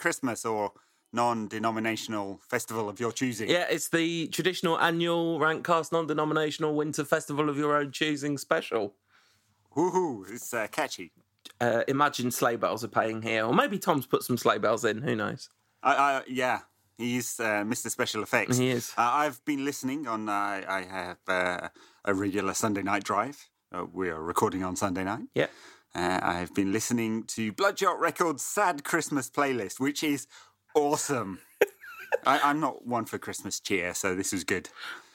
[0.00, 0.72] Christmas or
[1.12, 3.48] non-denominational festival of your choosing.
[3.50, 8.94] Yeah, it's the traditional annual Rankcast non-denominational winter festival of your own choosing special.
[9.76, 10.28] Woohoo!
[10.32, 11.12] It's uh, catchy.
[11.60, 15.02] Uh, imagine sleigh bells are playing here, or maybe Tom's put some sleigh bells in.
[15.02, 15.48] Who knows?
[15.82, 16.60] I, I, yeah,
[16.98, 17.90] he's uh, Mr.
[17.90, 18.58] Special Effects.
[18.58, 18.92] He is.
[18.96, 20.28] Uh, I've been listening on.
[20.28, 21.68] Uh, I have uh,
[22.04, 23.48] a regular Sunday night drive.
[23.72, 25.26] Uh, we are recording on Sunday night.
[25.34, 25.46] Yeah.
[25.94, 30.26] Uh, I've been listening to Bloodshot Records' Sad Christmas playlist, which is
[30.74, 31.40] awesome.
[32.26, 34.68] I, I'm not one for Christmas cheer, so this was good.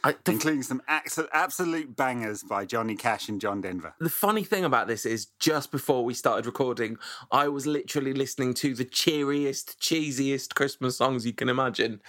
[0.04, 3.96] I, Including some absolute bangers by Johnny Cash and John Denver.
[4.00, 6.98] the funny thing about this is, just before we started recording,
[7.32, 12.02] I was literally listening to the cheeriest, cheesiest Christmas songs you can imagine.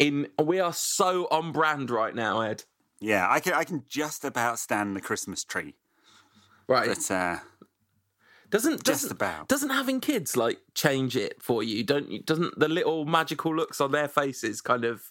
[0.00, 2.64] In we are so on brand right now, Ed.
[3.00, 5.74] Yeah, I can I can just about stand the Christmas tree,
[6.66, 6.88] Right?
[6.88, 7.38] but uh,
[8.54, 9.48] doesn't just doesn't, about.
[9.48, 11.82] doesn't having kids like change it for you?
[11.82, 12.22] Don't you?
[12.22, 15.10] Doesn't the little magical looks on their faces kind of,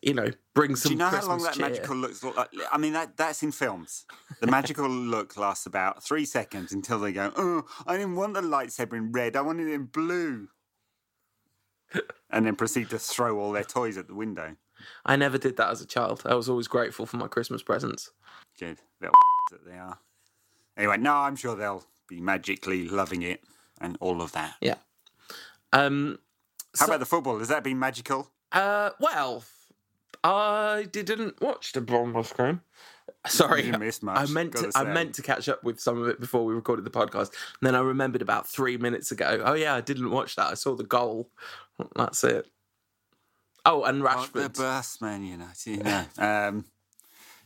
[0.00, 1.68] you know, bring some Do you know how long that cheer?
[1.68, 2.48] magical looks like?
[2.72, 4.06] I mean, that that's in films.
[4.40, 8.40] The magical look lasts about three seconds until they go, "Oh, I didn't want the
[8.40, 9.36] lightsaber in red.
[9.36, 10.48] I wanted it in blue,"
[12.30, 14.56] and then proceed to throw all their toys at the window.
[15.04, 16.22] I never did that as a child.
[16.24, 18.12] I was always grateful for my Christmas presents.
[18.58, 19.14] Good little
[19.50, 19.98] that they are.
[20.74, 23.42] Anyway, no, I'm sure they'll be magically loving it
[23.80, 24.54] and all of that.
[24.60, 24.76] Yeah.
[25.72, 26.18] Um.
[26.78, 27.38] How So- about the football?
[27.38, 28.30] Has that been magical?
[28.52, 28.90] Uh.
[29.00, 29.44] Well,
[30.24, 32.62] I didn't watch the Bournemouth game.
[33.26, 34.70] Sorry, You didn't much, I meant to.
[34.74, 37.28] I meant to catch up with some of it before we recorded the podcast.
[37.60, 39.42] And then I remembered about three minutes ago.
[39.44, 40.46] Oh yeah, I didn't watch that.
[40.48, 41.30] I saw the goal.
[41.96, 42.46] That's it.
[43.66, 44.32] Oh, and Oh, Rashford.
[44.44, 45.84] the burst, Man United.
[45.84, 46.06] Yeah.
[46.48, 46.64] um,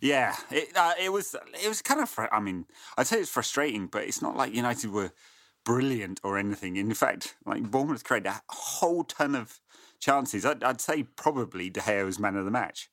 [0.03, 2.09] yeah, it uh, it was it was kind of.
[2.09, 2.67] Fr- I mean,
[2.99, 5.13] I'd say it's frustrating, but it's not like United were
[5.65, 6.75] brilliant or anything.
[6.75, 9.61] In fact, like Bournemouth created a whole ton of
[10.01, 10.45] chances.
[10.45, 12.91] I'd, I'd say probably De Gea was man of the match,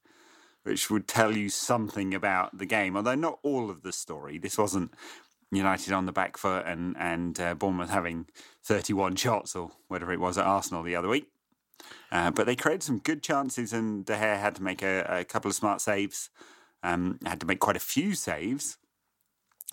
[0.61, 2.95] which would tell you something about the game.
[2.95, 4.37] Although not all of the story.
[4.37, 4.93] This wasn't
[5.51, 8.27] United on the back foot and and uh, Bournemouth having
[8.63, 11.25] thirty one shots or whatever it was at Arsenal the other week.
[12.11, 15.23] Uh, but they created some good chances, and De Gea had to make a, a
[15.23, 16.29] couple of smart saves.
[16.81, 18.77] Um, had to make quite a few saves,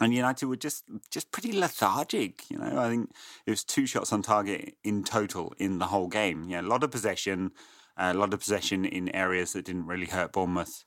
[0.01, 2.51] and United were just just pretty lethargic.
[2.51, 3.11] You know, I think
[3.47, 6.49] it was two shots on target in total in the whole game.
[6.49, 7.53] Yeah, a lot of possession,
[7.97, 10.85] a lot of possession in areas that didn't really hurt Bournemouth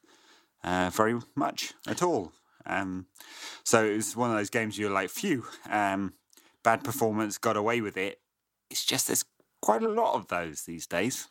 [0.64, 2.34] uh, very much at all.
[2.66, 3.08] Um,
[3.64, 6.14] so it was one of those games you're like, phew, um,
[6.64, 8.20] bad performance, got away with it.
[8.70, 9.26] It's just there's
[9.62, 11.28] quite a lot of those these days.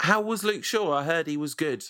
[0.00, 0.92] How was Luke Shaw?
[0.92, 1.84] I heard he was good.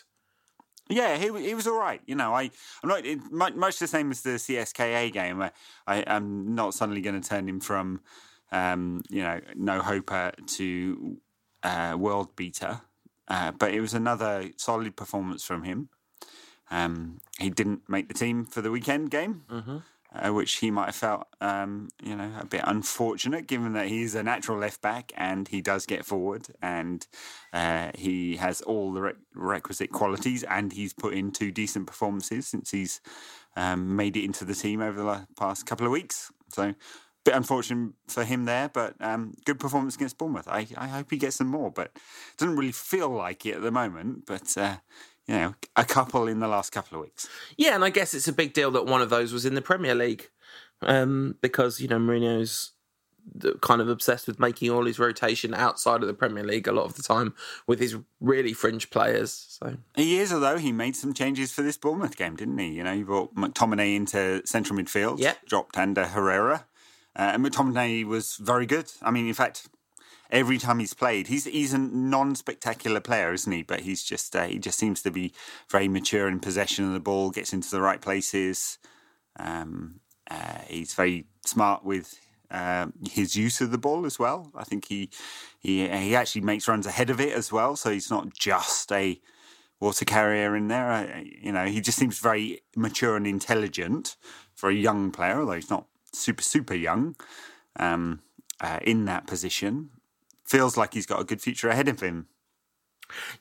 [0.88, 2.00] Yeah, he he was all right.
[2.06, 2.50] You know, I
[2.82, 5.42] I'm not it, much, the same as the CSKA game.
[5.42, 5.50] I,
[5.86, 8.00] I am not suddenly going to turn him from
[8.52, 11.18] um, you know no hoper to
[11.62, 12.80] uh, world beater,
[13.28, 15.90] uh, but it was another solid performance from him.
[16.70, 19.42] Um, he didn't make the team for the weekend game,
[20.14, 24.14] uh, which he might have felt, um, you know, a bit unfortunate, given that he's
[24.14, 27.06] a natural left back and he does get forward and
[27.52, 32.48] uh, he has all the re- requisite qualities and he's put in two decent performances
[32.48, 33.00] since he's
[33.56, 36.32] um, made it into the team over the past couple of weeks.
[36.48, 36.74] So.
[37.24, 40.48] Bit unfortunate for him there, but um, good performance against Bournemouth.
[40.48, 41.90] I, I hope he gets some more, but
[42.38, 44.24] doesn't really feel like it at the moment.
[44.24, 44.76] But uh,
[45.28, 47.28] you know, a couple in the last couple of weeks.
[47.56, 49.62] Yeah, and I guess it's a big deal that one of those was in the
[49.62, 50.30] Premier League
[50.82, 52.72] um, because you know Mourinho's
[53.60, 56.86] kind of obsessed with making all his rotation outside of the Premier League a lot
[56.86, 57.34] of the time
[57.66, 59.58] with his really fringe players.
[59.60, 62.68] So He is, although he made some changes for this Bournemouth game, didn't he?
[62.68, 65.34] You know, he brought McTominay into central midfield, Yeah.
[65.46, 66.64] dropped Ander Herrera,
[67.16, 68.90] uh, and McTominay was very good.
[69.02, 69.68] I mean, in fact,
[70.30, 71.28] every time he's played.
[71.28, 73.62] He's he's a non-spectacular player, isn't he?
[73.62, 75.32] But he's just uh, he just seems to be
[75.70, 78.78] very mature in possession of the ball, gets into the right places.
[79.38, 82.18] Um, uh, he's very smart with
[82.50, 84.50] um, his use of the ball as well.
[84.54, 85.10] I think he
[85.58, 89.20] he he actually makes runs ahead of it as well, so he's not just a
[89.80, 90.90] water carrier in there.
[90.90, 94.16] Uh, you know, he just seems very mature and intelligent
[94.54, 97.16] for a young player, although he's not super super young
[97.78, 98.20] um,
[98.60, 99.90] uh, in that position.
[100.48, 102.26] Feels like he's got a good future ahead of him.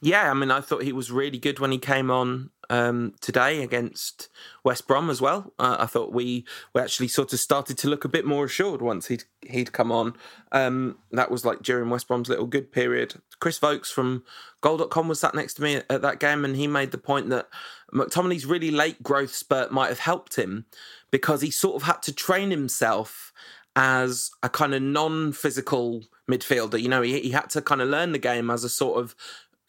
[0.02, 3.64] Yeah, I mean, I thought he was really good when he came on um, today
[3.64, 4.30] against
[4.64, 5.54] West Brom as well.
[5.58, 8.82] Uh, I thought we we actually sort of started to look a bit more assured
[8.82, 10.16] once he'd he'd come on.
[10.52, 13.22] Um, that was like during West Brom's little good period.
[13.40, 14.24] Chris Voakes from
[14.62, 17.30] Goal.com was sat next to me at, at that game, and he made the point
[17.30, 17.48] that
[17.94, 20.66] McTominay's really late growth spurt might have helped him
[21.12, 23.32] because he sort of had to train himself
[23.76, 26.82] as a kind of non-physical midfielder.
[26.82, 29.16] You know, he, he had to kind of learn the game as a sort of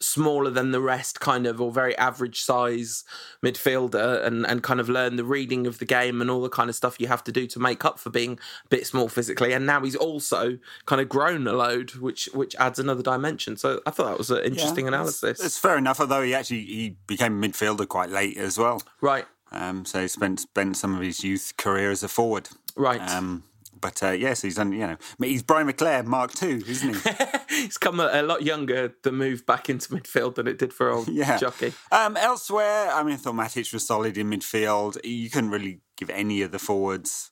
[0.01, 3.03] smaller than the rest kind of or very average size
[3.43, 6.69] midfielder and and kind of learn the reading of the game and all the kind
[6.69, 9.51] of stuff you have to do to make up for being a bit small physically
[9.51, 13.81] and now he's also kind of grown a load which which adds another dimension so
[13.85, 16.63] i thought that was an interesting Yeah, analysis It's, it's fair enough, although he actually
[16.63, 18.81] he became a midfielder quite late as well.
[19.01, 22.47] right Um, so he spent spent some of his youth career as a forward.
[22.77, 23.43] right Um,
[23.79, 24.71] but uh, yes, he's done.
[24.71, 27.11] You know, he's Brian McClair Mark II, isn't he?
[27.49, 30.89] he's come a, a lot younger the move back into midfield than it did for
[30.89, 31.37] old yeah.
[31.37, 34.97] Choccy Um, elsewhere, I mean, I thought Matic was solid in midfield.
[35.03, 37.31] You couldn't really give any of the forwards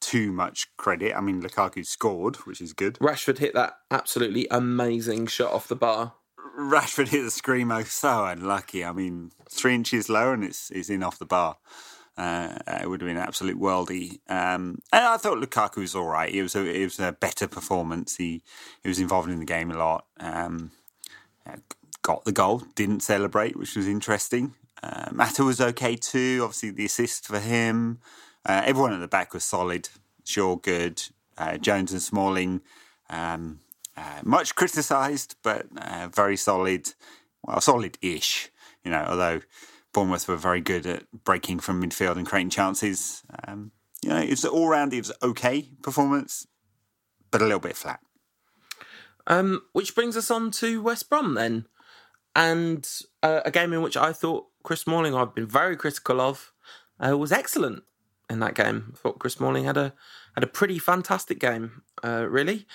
[0.00, 1.14] too much credit.
[1.16, 2.94] I mean, Lukaku scored, which is good.
[2.94, 6.14] rashford hit that absolutely amazing shot off the bar
[6.58, 8.84] Rashford hit the screamo, so unlucky.
[8.84, 11.56] I mean, three inches lower and it's it's in off the bar.
[12.18, 14.18] Uh, it would have been an absolute worldie.
[14.28, 16.34] Um, and I thought Lukaku was all right.
[16.34, 18.16] It was a it was a better performance.
[18.16, 18.42] He
[18.82, 20.06] he was involved in the game a lot.
[20.18, 20.72] Um,
[22.02, 24.54] got the goal, didn't celebrate, which was interesting.
[24.82, 26.40] Uh, Mata was okay too.
[26.42, 28.00] Obviously, the assist for him.
[28.46, 29.88] Uh, everyone at the back was solid.
[30.24, 31.02] Sure, good.
[31.36, 32.62] Uh, Jones and Smalling,
[33.10, 33.60] um,
[33.96, 36.94] uh, much criticised, but uh, very solid.
[37.44, 38.50] Well, solid-ish.
[38.84, 39.40] You know, although
[39.92, 43.22] Bournemouth were very good at breaking from midfield and creating chances.
[43.46, 44.92] Um, you know, it's all round.
[44.92, 46.46] It was okay performance,
[47.30, 48.00] but a little bit flat.
[49.26, 51.66] Um, which brings us on to West Brom then,
[52.34, 52.88] and
[53.22, 56.52] uh, a game in which I thought Chris Smalling, I've been very critical of,
[56.98, 57.82] uh, was excellent
[58.30, 58.92] in that game.
[58.94, 59.92] I thought Chris Smalling had a
[60.34, 62.66] had a pretty fantastic game, uh, really,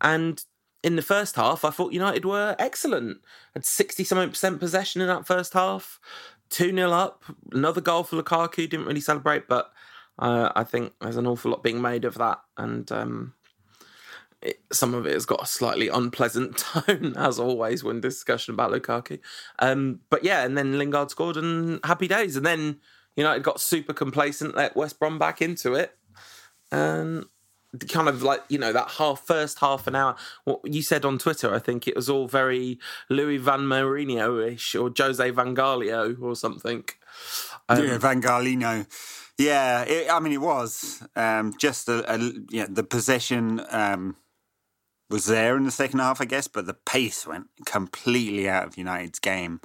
[0.00, 0.42] and
[0.82, 3.18] in the first half, I thought United were excellent.
[3.54, 6.00] Had sixty something percent possession in that first half,
[6.50, 8.68] two 0 up, another goal for Lukaku.
[8.68, 9.72] Didn't really celebrate, but
[10.18, 12.90] uh, I think there's an awful lot being made of that, and.
[12.92, 13.34] Um,
[14.42, 18.72] it, some of it has got a slightly unpleasant tone, as always, when discussion about
[18.72, 19.18] Lukaku.
[19.58, 22.36] Um, but yeah, and then Lingard scored and happy days.
[22.36, 22.80] And then
[23.16, 25.96] United got super complacent, let West Brom back into it.
[26.72, 27.26] And
[27.88, 31.18] kind of like, you know, that half first half an hour, what you said on
[31.18, 36.20] Twitter, I think it was all very Louis Van Marino ish or Jose Van Gaglio
[36.20, 36.84] or something.
[37.68, 38.86] Um, yeah, Van Garlino.
[39.38, 42.66] Yeah, it, I mean, it was um, just a, a yeah.
[42.68, 44.16] The possession um,
[45.08, 48.76] was there in the second half, I guess, but the pace went completely out of
[48.76, 49.60] United's game.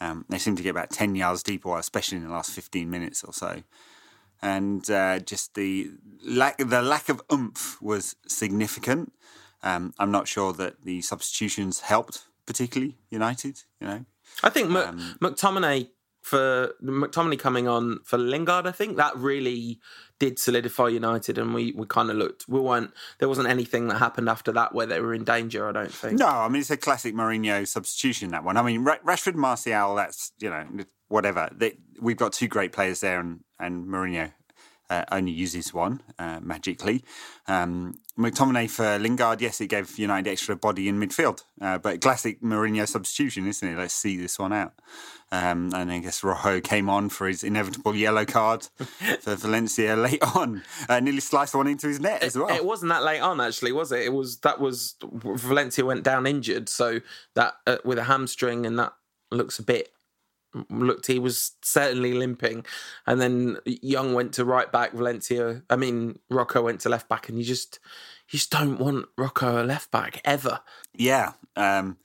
[0.00, 3.22] Um, they seemed to get about ten yards deeper, especially in the last fifteen minutes
[3.22, 3.62] or so,
[4.42, 5.90] and uh, just the
[6.24, 9.12] lack the lack of oomph was significant.
[9.62, 13.62] Um, I'm not sure that the substitutions helped particularly United.
[13.80, 14.04] You know,
[14.42, 15.88] I think um, McTominay
[16.22, 19.78] for McTominay coming on for Lingard, I think that really
[20.18, 22.46] did solidify United, and we, we kind of looked.
[22.48, 25.68] We weren't there wasn't anything that happened after that where they were in danger.
[25.68, 26.18] I don't think.
[26.18, 28.30] No, I mean it's a classic Mourinho substitution.
[28.30, 28.56] That one.
[28.56, 29.94] I mean Rashford, Martial.
[29.94, 30.66] That's you know
[31.10, 31.50] whatever.
[31.52, 34.32] They, we've got two great players there, and and Mourinho
[34.90, 37.04] uh, only uses one uh, magically.
[37.46, 42.42] Um, McTominay for Lingard, yes, it gave United extra body in midfield, uh, but classic
[42.42, 43.78] Mourinho substitution, isn't it?
[43.78, 44.74] Let's see this one out.
[45.32, 48.66] Um, and I guess Rojo came on for his inevitable yellow card
[49.20, 52.48] for Valencia late on, uh, nearly sliced one into his net as well.
[52.48, 54.00] It, it, wasn't that late on, actually, was it?
[54.00, 57.00] It was that was Valencia went down injured, so
[57.36, 58.92] that uh, with a hamstring, and that
[59.30, 59.90] looks a bit
[60.68, 62.64] looked he was certainly limping.
[63.06, 67.28] And then young went to right back valencia i mean Rojo went to left back
[67.28, 67.78] and you just
[68.28, 70.60] you just don't want Rojo a left back ever.
[70.94, 71.98] Yeah um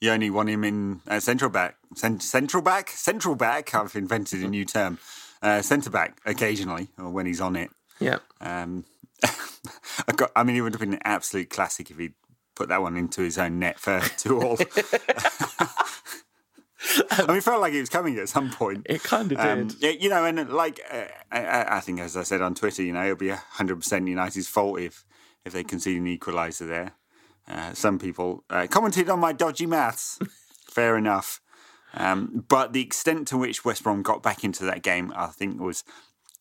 [0.00, 3.74] you only want him in uh, central back Cent- central back central back?
[3.74, 4.98] I've invented a new term.
[5.40, 7.70] Uh, centre back occasionally or when he's on it.
[8.00, 8.18] Yeah.
[8.40, 8.84] Um
[9.24, 12.14] I, got, I mean it would have been an absolute classic if he'd
[12.54, 14.58] put that one into his own net for two all.
[17.10, 18.86] I mean, it felt like it was coming at some point.
[18.88, 20.02] It kind of Um, did.
[20.02, 23.02] you know, and like uh, I, I think, as I said on Twitter, you know,
[23.04, 25.04] it'll be hundred percent United's fault if
[25.44, 26.92] if they concede an equaliser there.
[27.48, 30.18] Uh, some people uh, commented on my dodgy maths.
[30.70, 31.40] Fair enough,
[31.94, 35.60] um, but the extent to which West Brom got back into that game, I think,
[35.60, 35.82] was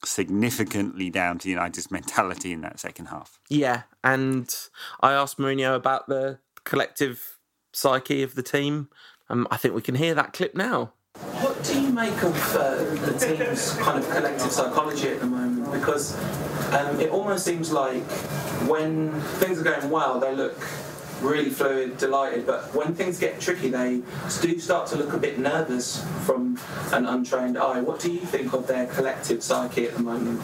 [0.06, 3.40] significantly down to United's mentality in that second half.
[3.50, 4.54] Yeah, and
[5.02, 7.38] I asked Mourinho about the collective
[7.74, 8.90] psyche of the team.
[9.30, 10.94] Um, I think we can hear that clip now.
[11.42, 15.72] What do you make of uh, the team's kind of collective psychology at the moment?
[15.72, 16.16] Because
[16.74, 18.04] um, it almost seems like
[18.68, 20.58] when things are going well, they look
[21.22, 24.02] really fluid, delighted, but when things get tricky, they
[24.42, 26.60] do start to look a bit nervous from
[26.94, 27.82] an untrained eye.
[27.82, 30.42] What do you think of their collective psyche at the moment?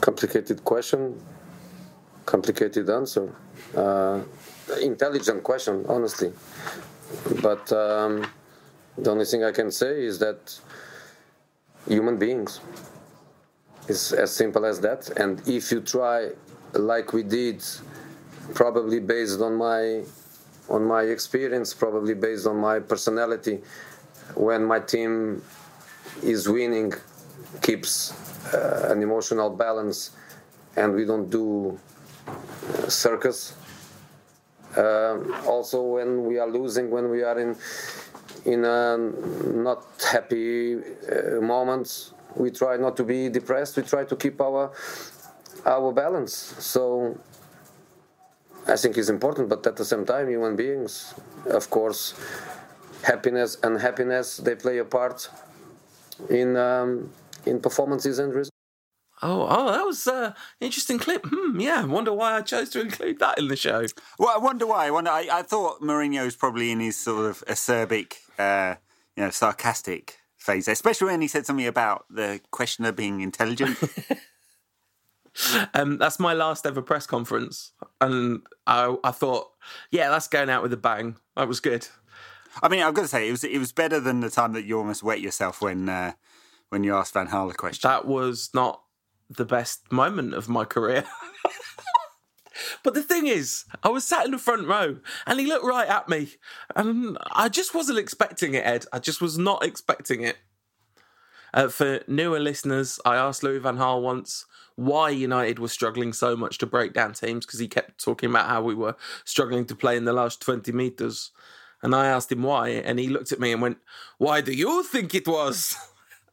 [0.00, 1.18] complicated question,
[2.26, 3.34] complicated answer.
[3.74, 4.20] Uh,
[4.80, 6.32] intelligent question, honestly.
[7.42, 8.26] But um,
[8.96, 10.58] the only thing I can say is that
[11.88, 12.60] human beings.
[13.88, 15.10] It's as simple as that.
[15.18, 16.30] And if you try,
[16.74, 17.64] like we did,
[18.54, 20.02] probably based on my
[20.68, 23.60] on my experience, probably based on my personality,
[24.34, 25.42] when my team
[26.22, 26.92] is winning,
[27.60, 28.12] keeps
[28.54, 30.12] uh, an emotional balance,
[30.76, 31.78] and we don't do
[32.28, 33.54] uh, circus.
[34.76, 37.56] Um also, when we are losing, when we are in
[38.44, 43.76] in a not happy uh, moments, we try not to be depressed.
[43.76, 44.70] We try to keep our
[45.66, 46.34] our balance.
[46.58, 47.16] So
[48.66, 51.14] I think it's important, but at the same time, human beings,
[51.46, 52.14] of course,
[53.02, 55.28] happiness and happiness they play a part
[56.30, 57.10] in um,
[57.46, 58.51] in performances and results.
[59.22, 61.24] Oh, oh, that was an interesting clip.
[61.28, 63.86] Hmm, yeah, wonder why I chose to include that in the show.
[64.18, 64.86] Well, I wonder why.
[64.86, 65.10] I wonder.
[65.10, 68.76] I, I thought Mourinho's probably in his sort of acerbic, uh,
[69.16, 73.78] you know, sarcastic phase, especially when he said something about the questioner being intelligent.
[75.74, 79.50] Um, that's my last ever press conference, and I, I thought,
[79.90, 81.16] yeah, that's going out with a bang.
[81.36, 81.88] That was good.
[82.62, 84.64] I mean, I've got to say, it was it was better than the time that
[84.64, 86.12] you almost wet yourself when uh,
[86.68, 87.88] when you asked Van Gaal a question.
[87.88, 88.81] That was not
[89.36, 91.04] the best moment of my career.
[92.82, 95.88] but the thing is, I was sat in the front row, and he looked right
[95.88, 96.30] at me,
[96.76, 98.86] and I just wasn't expecting it, Ed.
[98.92, 100.36] I just was not expecting it.
[101.54, 106.34] Uh, for newer listeners, I asked Louis Van Gaal once why United was struggling so
[106.34, 109.74] much to break down teams because he kept talking about how we were struggling to
[109.74, 111.30] play in the last 20 metres.
[111.82, 113.78] And I asked him why, and he looked at me and went,
[114.16, 115.76] Why do you think it was?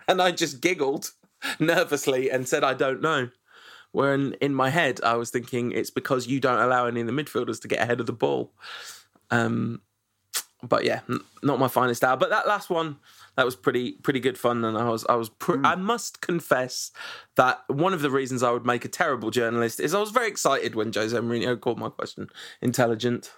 [0.08, 1.12] And I just giggled
[1.60, 3.30] nervously and said, I don't know.
[3.92, 7.14] When in my head, I was thinking it's because you don't allow any of the
[7.14, 8.54] midfielders to get ahead of the ball.
[9.32, 9.82] Um,
[10.62, 12.18] but yeah, n- not my finest hour.
[12.18, 12.98] But that last one,
[13.36, 16.92] that was pretty pretty good fun, and I was I was pr- I must confess
[17.36, 20.28] that one of the reasons I would make a terrible journalist is I was very
[20.28, 22.28] excited when Jose Mourinho called my question
[22.62, 23.32] intelligent.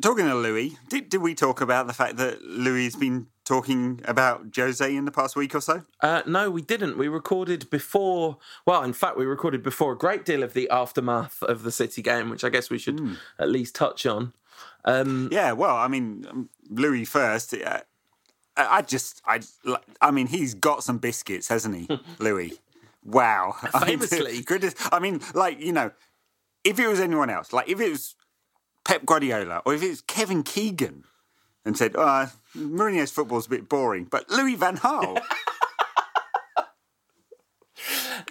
[0.00, 4.00] Talking to Louis, did, did we talk about the fact that Louis has been talking
[4.04, 5.82] about Jose in the past week or so?
[6.00, 6.96] Uh, no, we didn't.
[6.96, 8.38] We recorded before.
[8.66, 12.02] Well, in fact, we recorded before a great deal of the aftermath of the City
[12.02, 14.32] game, which I guess we should at least touch on.
[14.84, 17.54] Um, Yeah, well, I mean, um, Louis first.
[17.54, 17.80] Uh,
[18.56, 19.40] I I just, I,
[20.00, 21.88] I mean, he's got some biscuits, hasn't he,
[22.18, 22.58] Louis?
[23.04, 24.44] Wow, I mean, Famously.
[24.92, 25.90] I mean, like you know,
[26.62, 28.14] if it was anyone else, like if it was
[28.84, 31.04] Pep Guardiola or if it's Kevin Keegan,
[31.64, 35.22] and said, "Oh, Mourinho's football's a bit boring," but Louis Van Gaal,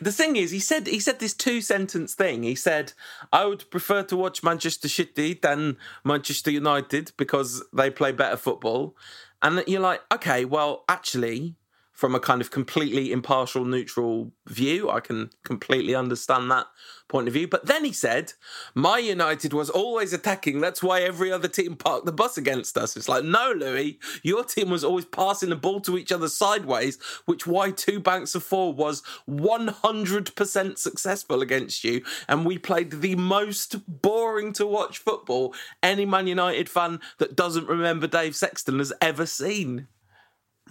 [0.02, 2.44] the thing is, he said he said this two sentence thing.
[2.44, 2.94] He said,
[3.32, 8.96] "I would prefer to watch Manchester City than Manchester United because they play better football."
[9.42, 11.56] And you're like, okay, well, actually,
[12.02, 16.66] from a kind of completely impartial, neutral view, I can completely understand that
[17.08, 17.48] point of view.
[17.48, 18.34] But then he said,
[18.74, 20.62] "My United was always attacking.
[20.62, 24.44] That's why every other team parked the bus against us." It's like, no, Louis, your
[24.44, 28.42] team was always passing the ball to each other sideways, which why two banks of
[28.42, 35.54] four was 100% successful against you, and we played the most boring to watch football
[35.84, 39.88] any Man United fan that doesn't remember Dave Sexton has ever seen.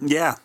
[0.01, 0.35] yeah,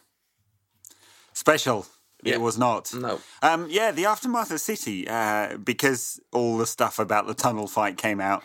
[1.37, 1.87] special.
[2.25, 2.35] Yeah.
[2.35, 2.93] It was not.
[2.95, 3.21] No.
[3.43, 7.99] Um, yeah, the aftermath of City, uh, because all the stuff about the tunnel fight
[7.99, 8.43] came out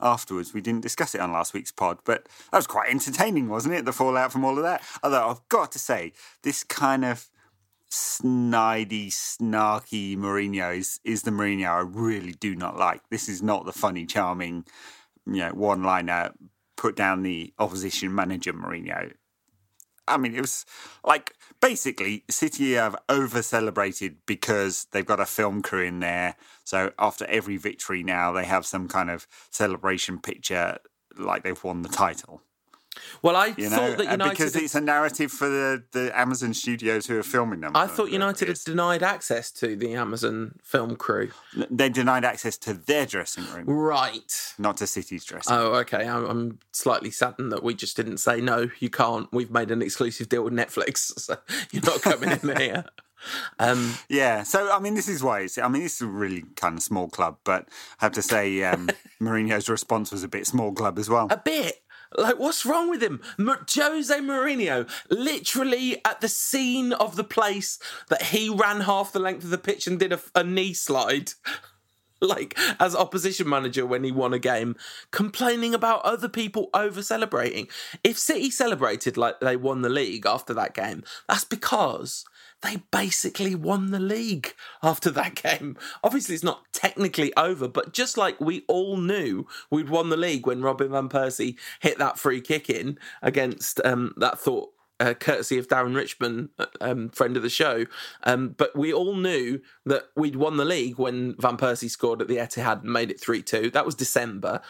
[0.00, 0.54] afterwards.
[0.54, 3.84] We didn't discuss it on last week's pod, but that was quite entertaining, wasn't it?
[3.84, 4.82] The fallout from all of that.
[5.02, 7.28] Although I've got to say, this kind of
[7.90, 13.02] snidey, snarky Mourinho is, is the Mourinho I really do not like.
[13.10, 14.64] This is not the funny, charming,
[15.26, 16.32] you know, one liner,
[16.76, 19.12] put down the opposition manager Mourinho.
[20.10, 20.66] I mean, it was
[21.04, 26.36] like basically City have over celebrated because they've got a film crew in there.
[26.64, 30.78] So after every victory now, they have some kind of celebration picture
[31.16, 32.42] like they've won the title.
[33.22, 34.30] Well, I You know, thought that United.
[34.30, 37.72] because it's a narrative for the, the Amazon studios who are filming them.
[37.74, 41.30] I thought United had denied access to the Amazon film crew.
[41.70, 44.54] they denied access to their dressing room, Right.
[44.58, 45.52] not to City's dressing.
[45.54, 46.06] Oh, okay.
[46.08, 48.70] I'm, I'm slightly saddened that we just didn't say no.
[48.78, 49.28] You can't.
[49.32, 51.36] We've made an exclusive deal with Netflix, so
[51.72, 52.84] you're not coming in here.
[53.58, 55.58] Um, Yeah, so I mean, this is why it's.
[55.58, 57.68] I mean, this is a really kind of small club, but
[58.00, 58.88] I have to say, um,
[59.20, 61.26] Mourinho's response was a bit small club as well.
[61.30, 61.82] a bit.
[62.16, 63.20] Like, what's wrong with him?
[63.38, 69.20] M- Jose Mourinho, literally at the scene of the place that he ran half the
[69.20, 71.32] length of the pitch and did a, a knee slide,
[72.20, 74.76] like as opposition manager when he won a game,
[75.12, 77.68] complaining about other people over celebrating.
[78.02, 82.24] If City celebrated like they won the league after that game, that's because
[82.62, 85.76] they basically won the league after that game.
[86.04, 90.46] Obviously, it's not technically over, but just like we all knew we'd won the league
[90.46, 94.70] when Robin Van Persie hit that free kick in against um, that thought.
[94.98, 97.86] Uh, courtesy of Darren Richmond, uh, um, friend of the show.
[98.24, 102.28] Um, but we all knew that we'd won the league when Van Persie scored at
[102.28, 103.70] the Etihad and made it 3 2.
[103.70, 104.60] That was December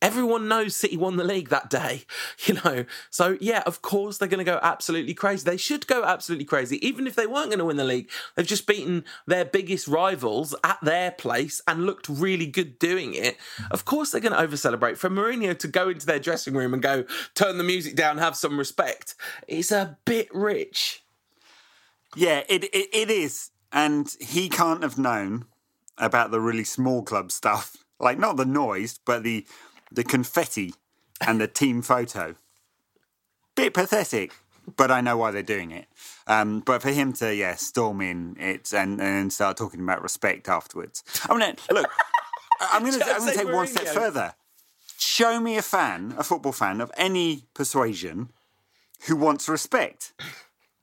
[0.00, 2.04] everyone knows City won the league that day,
[2.46, 2.84] you know.
[3.10, 5.44] So yeah, of course they're going to go absolutely crazy.
[5.44, 8.10] They should go absolutely crazy, even if they weren't going to win the league.
[8.34, 13.36] They've just beaten their biggest rivals at their place and looked really good doing it.
[13.70, 14.98] Of course they're going to over celebrate.
[14.98, 18.36] For Mourinho to go into their dressing room and go, turn the music down, have
[18.36, 19.14] some respect,
[19.46, 21.02] is a bit rich.
[22.16, 25.44] Yeah, it, it it is, and he can't have known
[25.98, 29.46] about the really small club stuff, like not the noise, but the
[29.90, 30.74] the confetti
[31.26, 32.36] and the team photo.
[33.54, 34.32] Bit pathetic,
[34.76, 35.86] but I know why they're doing it.
[36.26, 40.48] Um, but for him to yeah storm in it and and start talking about respect
[40.48, 41.02] afterwards.
[41.28, 41.90] I mean, look,
[42.60, 44.34] I'm going to I'm going to take one step further.
[44.98, 48.30] Show me a fan, a football fan of any persuasion,
[49.06, 50.12] who wants respect.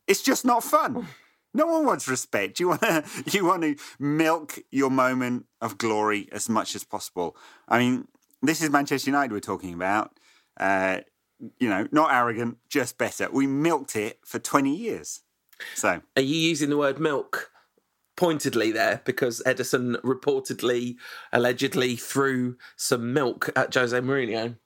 [0.08, 1.08] It's just not fun.
[1.54, 2.60] No one wants respect.
[2.60, 7.36] You want to you want to milk your moment of glory as much as possible.
[7.68, 8.08] I mean,
[8.48, 10.12] this is Manchester United we're talking about.
[10.60, 11.02] Uh,
[11.60, 13.30] you know, not arrogant, just better.
[13.32, 15.22] We milked it for twenty years.
[15.74, 17.52] So Are you using the word milk
[18.18, 20.96] pointedly there because Ederson reportedly,
[21.32, 24.58] allegedly threw some milk at Jose Mourinho?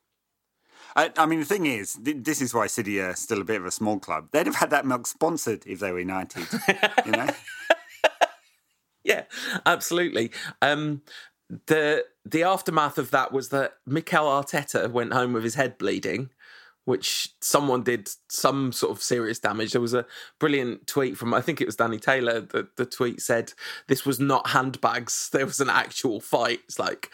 [0.95, 3.61] I, I mean, the thing is, th- this is why City are still a bit
[3.61, 4.29] of a small club.
[4.31, 6.47] They'd have had that milk sponsored if they were United.
[7.05, 7.27] you know.
[9.03, 9.23] Yeah,
[9.65, 10.31] absolutely.
[10.61, 11.01] Um,
[11.67, 16.29] the the aftermath of that was that Mikel Arteta went home with his head bleeding,
[16.85, 19.71] which someone did some sort of serious damage.
[19.71, 20.05] There was a
[20.39, 22.41] brilliant tweet from I think it was Danny Taylor.
[22.41, 23.53] The the tweet said
[23.87, 25.29] this was not handbags.
[25.33, 26.61] There was an actual fight.
[26.65, 27.09] It's like.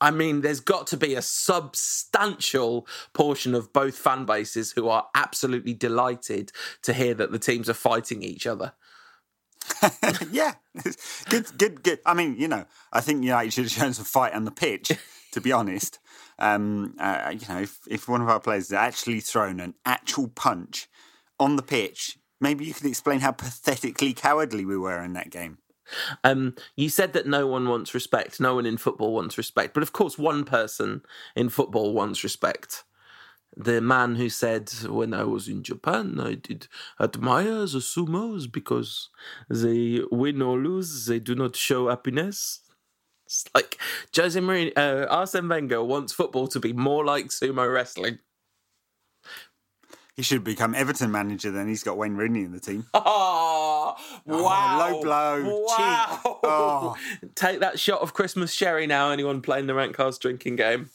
[0.00, 5.08] I mean, there's got to be a substantial portion of both fan bases who are
[5.12, 8.74] absolutely delighted to hear that the teams are fighting each other.
[10.32, 10.54] yeah,
[11.28, 12.00] good, good, good.
[12.04, 14.92] I mean, you know, I think United should have shown some fight on the pitch.
[15.32, 15.98] To be honest,
[16.38, 20.26] um, uh, you know, if, if one of our players had actually thrown an actual
[20.26, 20.88] punch
[21.38, 25.58] on the pitch, maybe you could explain how pathetically cowardly we were in that game.
[26.24, 28.40] Um, you said that no one wants respect.
[28.40, 29.74] No one in football wants respect.
[29.74, 31.02] But of course, one person
[31.36, 32.84] in football wants respect.
[33.60, 36.68] The man who said, when I was in Japan, I did
[37.00, 39.08] admire the sumos because
[39.50, 42.60] they win or lose, they do not show happiness.
[43.26, 43.76] It's like
[44.16, 48.20] Jose Mourinho, uh, Arsene Wenger wants football to be more like sumo wrestling.
[50.16, 51.50] He should become Everton manager.
[51.50, 52.86] Then he's got Wayne Rooney in the team.
[52.94, 54.78] Oh, wow.
[54.92, 56.06] low blow, Wow.
[56.16, 56.36] cheek.
[56.44, 56.96] Oh.
[57.34, 60.90] Take that shot of Christmas sherry now, anyone playing the rank cast drinking game.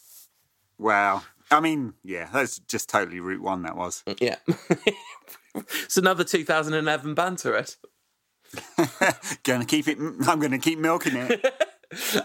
[0.77, 1.23] Wow.
[1.53, 3.63] I mean, yeah, that's just totally Route One.
[3.63, 4.03] That was.
[4.19, 4.37] Yeah.
[5.55, 7.75] it's another 2011 banter, Ed.
[9.43, 9.97] gonna keep it.
[10.27, 11.45] I'm gonna keep milking it.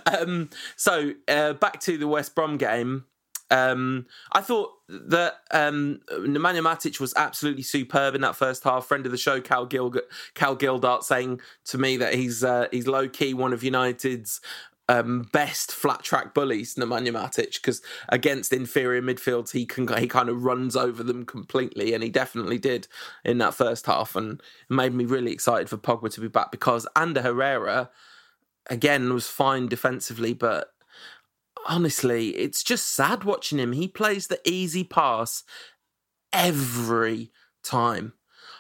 [0.07, 3.05] Um, so uh, back to the West Brom game.
[3.51, 8.87] Um, I thought that um, Nemanja Matic was absolutely superb in that first half.
[8.87, 9.93] Friend of the show, Cal, Gil-
[10.35, 14.41] Cal Gildart, saying to me that he's uh, he's low key one of United's
[14.89, 20.29] um, best flat track bullies, Nemanja Matic, because against inferior midfields, he can he kind
[20.29, 22.89] of runs over them completely, and he definitely did
[23.25, 26.51] in that first half, and it made me really excited for Pogba to be back
[26.51, 27.91] because Ander Herrera,
[28.69, 30.73] again, was fine defensively, but
[31.67, 33.73] honestly, it's just sad watching him.
[33.73, 35.45] He plays the easy pass
[36.33, 37.31] every
[37.63, 38.15] time.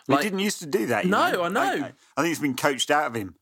[0.06, 1.06] he didn't used to do that.
[1.06, 1.60] No, I know.
[1.60, 3.34] I, I think it's been coached out of him.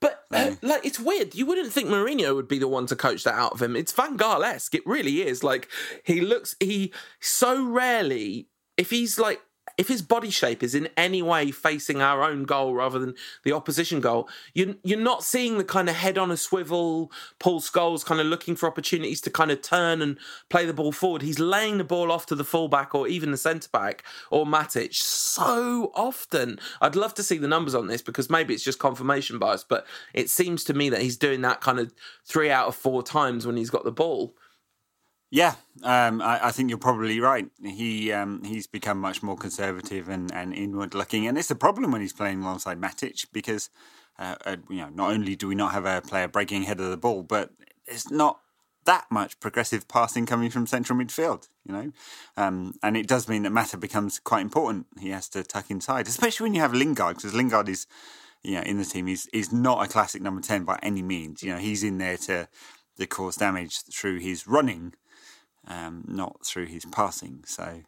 [0.00, 1.34] But uh, like, it's weird.
[1.34, 3.74] You wouldn't think Mourinho would be the one to coach that out of him.
[3.74, 4.74] It's Van Gaal esque.
[4.74, 5.42] It really is.
[5.42, 5.68] Like
[6.04, 6.54] he looks.
[6.60, 8.48] He so rarely.
[8.76, 9.40] If he's like.
[9.78, 13.14] If his body shape is in any way facing our own goal rather than
[13.44, 17.60] the opposition goal, you're, you're not seeing the kind of head on a swivel, Paul
[17.60, 21.22] Scholes kind of looking for opportunities to kind of turn and play the ball forward.
[21.22, 24.94] He's laying the ball off to the fullback or even the centre back or Matic
[24.94, 26.58] so often.
[26.80, 29.86] I'd love to see the numbers on this because maybe it's just confirmation bias, but
[30.12, 31.92] it seems to me that he's doing that kind of
[32.24, 34.34] three out of four times when he's got the ball.
[35.30, 37.46] Yeah, um, I, I, think you're probably right.
[37.62, 41.90] He um, he's become much more conservative and, and inward looking, and it's a problem
[41.90, 43.68] when he's playing alongside Matic because
[44.18, 46.88] uh, uh, you know not only do we not have a player breaking ahead of
[46.88, 47.50] the ball, but
[47.86, 48.40] it's not
[48.86, 51.48] that much progressive passing coming from central midfield.
[51.66, 51.92] You know,
[52.38, 54.86] um, and it does mean that Mata becomes quite important.
[54.98, 57.86] He has to tuck inside, especially when you have Lingard, because Lingard is
[58.42, 59.08] you know in the team.
[59.08, 61.42] He's is not a classic number ten by any means.
[61.42, 62.48] You know, he's in there to
[62.96, 64.94] to cause damage through his running
[65.66, 67.44] um, not through his passing.
[67.46, 67.82] So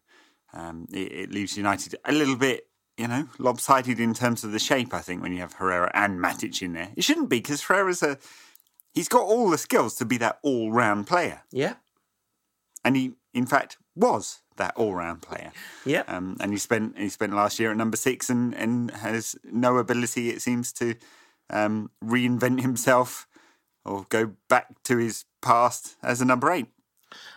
[0.52, 4.58] um, it, it, leaves United a little bit, you know, lopsided in terms of the
[4.58, 4.92] shape.
[4.92, 8.02] I think when you have Herrera and Matic in there, it shouldn't be because Herrera's
[8.02, 8.18] a
[8.92, 11.42] he's got all the skills to be that all round player.
[11.50, 11.74] Yeah,
[12.84, 15.52] and he in fact was that all round player.
[15.84, 19.36] Yeah, um, and he spent he spent last year at number six and and has
[19.44, 20.96] no ability it seems to
[21.48, 23.26] um, reinvent himself
[23.84, 26.66] or go back to his past as a number eight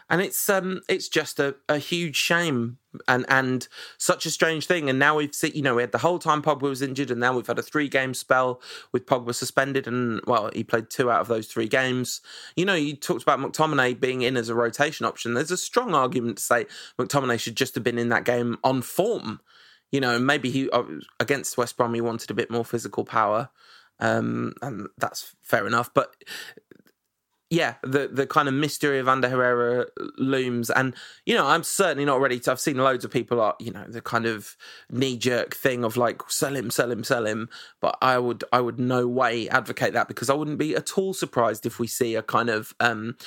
[0.09, 4.89] and it's um it's just a, a huge shame and and such a strange thing.
[4.89, 7.19] And now we've seen, you know, we had the whole time Pogba was injured, and
[7.19, 8.61] now we've had a three game spell
[8.91, 12.21] with Pogba suspended, and well, he played two out of those three games.
[12.55, 15.33] You know, you talked about McTominay being in as a rotation option.
[15.33, 16.65] There's a strong argument to say
[16.99, 19.41] McTominay should just have been in that game on form.
[19.91, 20.83] You know, maybe he uh,
[21.19, 23.49] against West Brom he wanted a bit more physical power.
[23.99, 25.93] Um, and that's fair enough.
[25.93, 26.15] But
[27.53, 29.85] yeah, the the kind of mystery of Ander Herrera
[30.17, 32.51] looms, and you know, I'm certainly not ready to.
[32.51, 34.57] I've seen loads of people are, you know, the kind of
[34.89, 37.49] knee jerk thing of like sell him, sell him, sell him.
[37.79, 41.13] But I would, I would no way advocate that because I wouldn't be at all
[41.13, 43.17] surprised if we see a kind of um,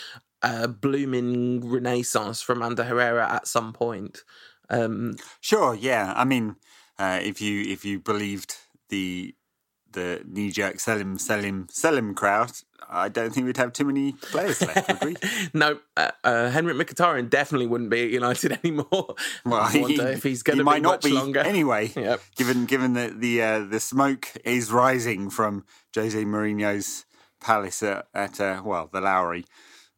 [0.42, 4.24] a blooming renaissance from Ander Herrera at some point.
[4.68, 6.12] Um, sure, yeah.
[6.16, 6.56] I mean,
[6.98, 8.56] uh, if you if you believed
[8.88, 9.35] the
[9.96, 12.52] the knee jerk sell him, sell him, sell him crowd,
[12.88, 15.16] I don't think we'd have too many players left, would we?
[15.54, 19.14] no, uh, uh, Henrikh Mkhitaryan definitely wouldn't be at United anymore.
[19.44, 21.40] Well, I wonder he, if he's going to might be not be longer.
[21.40, 21.92] anyway.
[21.96, 22.20] Yep.
[22.36, 27.04] Given given that the uh, the smoke is rising from Jose Mourinho's
[27.40, 29.44] palace at, at uh, well the Lowry.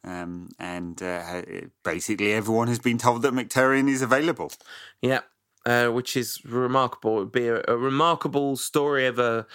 [0.05, 1.43] Um, and uh,
[1.85, 4.53] basically everyone has been told that Mkhitaryan is available.
[5.03, 5.21] Yeah,
[5.69, 7.17] uh, which is remarkable.
[7.17, 9.47] It would be a, a, remarkable story of a,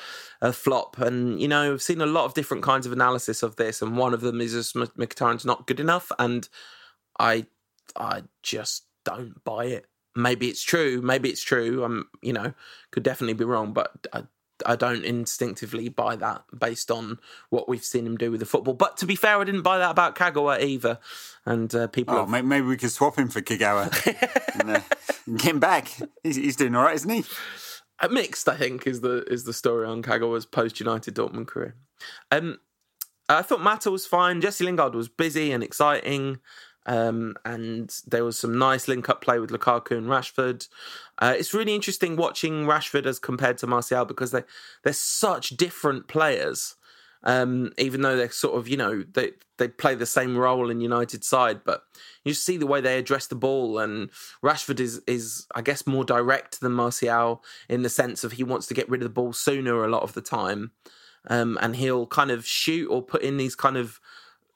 [0.42, 1.00] a flop.
[1.00, 3.98] And, you know, I've seen a lot of different kinds of analysis of this, and
[3.98, 6.12] one of them is just Mkhitaryan's not good enough.
[6.20, 6.48] And
[7.20, 7.48] I,
[7.96, 9.88] I just don't buy it.
[10.16, 11.02] Maybe it's true.
[11.02, 11.84] Maybe it's true.
[11.84, 12.54] I'm, you know,
[12.92, 14.26] could definitely be wrong, but I
[14.66, 18.74] I don't instinctively buy that based on what we've seen him do with the football.
[18.74, 21.00] But to be fair, I didn't buy that about Kagawa either.
[21.46, 22.46] And uh, people, oh, have...
[22.46, 23.92] maybe we could swap him for Kagawa
[24.60, 24.82] and, uh,
[25.38, 25.92] get him back.
[26.24, 27.24] He's, he's doing all right, isn't he?
[28.00, 31.76] A mixed, I think, is the is the story on Kagawa's post United Dortmund career.
[32.32, 32.60] Um,
[33.30, 34.42] I thought Mata was fine.
[34.42, 36.40] Jesse Lingard was busy and exciting.
[36.86, 40.68] Um, and there was some nice link up play with Lukaku and Rashford.
[41.20, 44.44] Uh, it's really interesting watching Rashford as compared to Martial because they
[44.84, 46.76] they're such different players.
[47.26, 50.82] Um, even though they're sort of you know they they play the same role in
[50.82, 51.84] United side, but
[52.26, 53.80] you see the way they address the ball.
[53.80, 54.10] And
[54.44, 58.68] Rashford is is I guess more direct than Martial in the sense of he wants
[58.68, 60.72] to get rid of the ball sooner a lot of the time,
[61.30, 64.02] um, and he'll kind of shoot or put in these kind of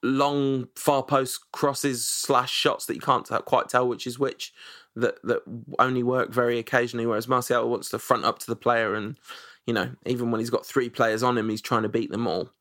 [0.03, 4.53] long far post crosses slash shots that you can't quite tell which is which
[4.95, 5.41] that that
[5.79, 9.17] only work very occasionally whereas Martial wants to front up to the player and
[9.65, 12.27] you know even when he's got three players on him he's trying to beat them
[12.27, 12.51] all.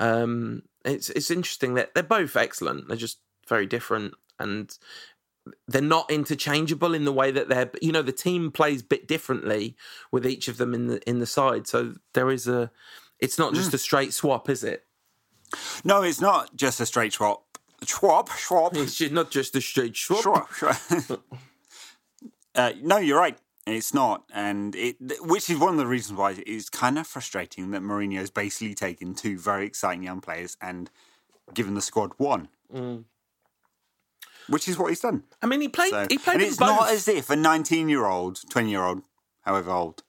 [0.00, 2.88] Um, it's it's interesting that they're both excellent.
[2.88, 3.18] They're just
[3.48, 4.76] very different and
[5.68, 9.06] they're not interchangeable in the way that they're you know the team plays a bit
[9.06, 9.76] differently
[10.10, 11.66] with each of them in the in the side.
[11.66, 12.70] So there is a
[13.20, 13.74] it's not just mm.
[13.74, 14.84] a straight swap is it
[15.84, 17.42] No, it's not just a straight swap.
[17.82, 20.48] Swap, swap, It's not just a straight swap.
[22.54, 23.38] uh, no, you're right.
[23.66, 27.70] It's not, and it, which is one of the reasons why it's kind of frustrating
[27.70, 30.90] that Mourinho's basically taken two very exciting young players and
[31.54, 32.48] given the squad one,
[34.48, 35.22] which is what he's done.
[35.40, 35.90] I mean, he played.
[35.90, 36.68] So, he played and it's both.
[36.68, 39.02] not as if a 19 year old, 20 year old,
[39.42, 40.02] however old,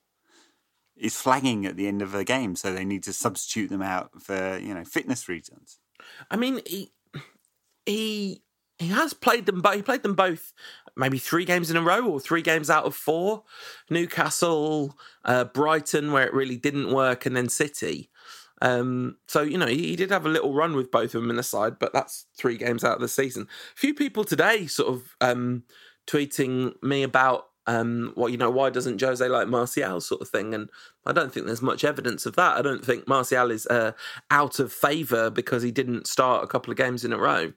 [0.96, 4.22] is flagging at the end of the game, so they need to substitute them out
[4.22, 5.78] for you know fitness reasons.
[6.30, 6.92] I mean, he
[7.84, 8.42] he
[8.78, 9.60] he has played them.
[9.60, 10.52] But he played them both,
[10.96, 13.44] maybe three games in a row or three games out of four.
[13.90, 18.10] Newcastle, uh, Brighton, where it really didn't work, and then City.
[18.62, 21.30] Um, so you know he, he did have a little run with both of them
[21.30, 23.48] in the side, but that's three games out of the season.
[23.74, 25.64] A few people today sort of um,
[26.06, 30.54] tweeting me about um, what you know why doesn't Jose like Martial sort of thing,
[30.54, 30.70] and
[31.04, 32.56] I don't think there's much evidence of that.
[32.56, 33.92] I don't think Martial is uh,
[34.30, 37.52] out of favour because he didn't start a couple of games in a row.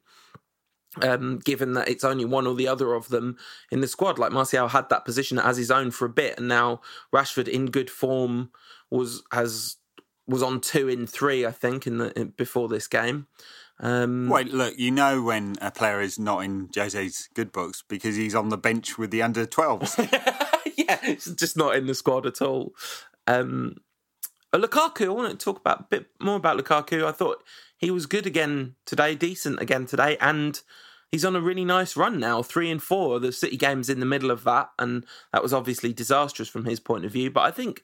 [1.03, 3.37] Um, given that it's only one or the other of them
[3.71, 6.47] in the squad, like Martial had that position as his own for a bit, and
[6.47, 6.81] now
[7.13, 8.49] Rashford in good form
[8.89, 9.77] was has
[10.27, 13.27] was on two in three, I think, in the in, before this game.
[13.79, 18.15] Um, Wait, look, you know when a player is not in Jose's good books because
[18.15, 19.97] he's on the bench with the under 12s.
[20.77, 22.73] yeah, it's just not in the squad at all.
[23.25, 23.77] Um,
[24.51, 27.05] uh, Lukaku, I want to talk about a bit more about Lukaku.
[27.05, 27.43] I thought
[27.77, 30.61] he was good again today, decent again today, and
[31.11, 32.41] he's on a really nice run now.
[32.41, 33.19] Three and four.
[33.19, 36.79] The City game's in the middle of that, and that was obviously disastrous from his
[36.79, 37.31] point of view.
[37.31, 37.83] But I think,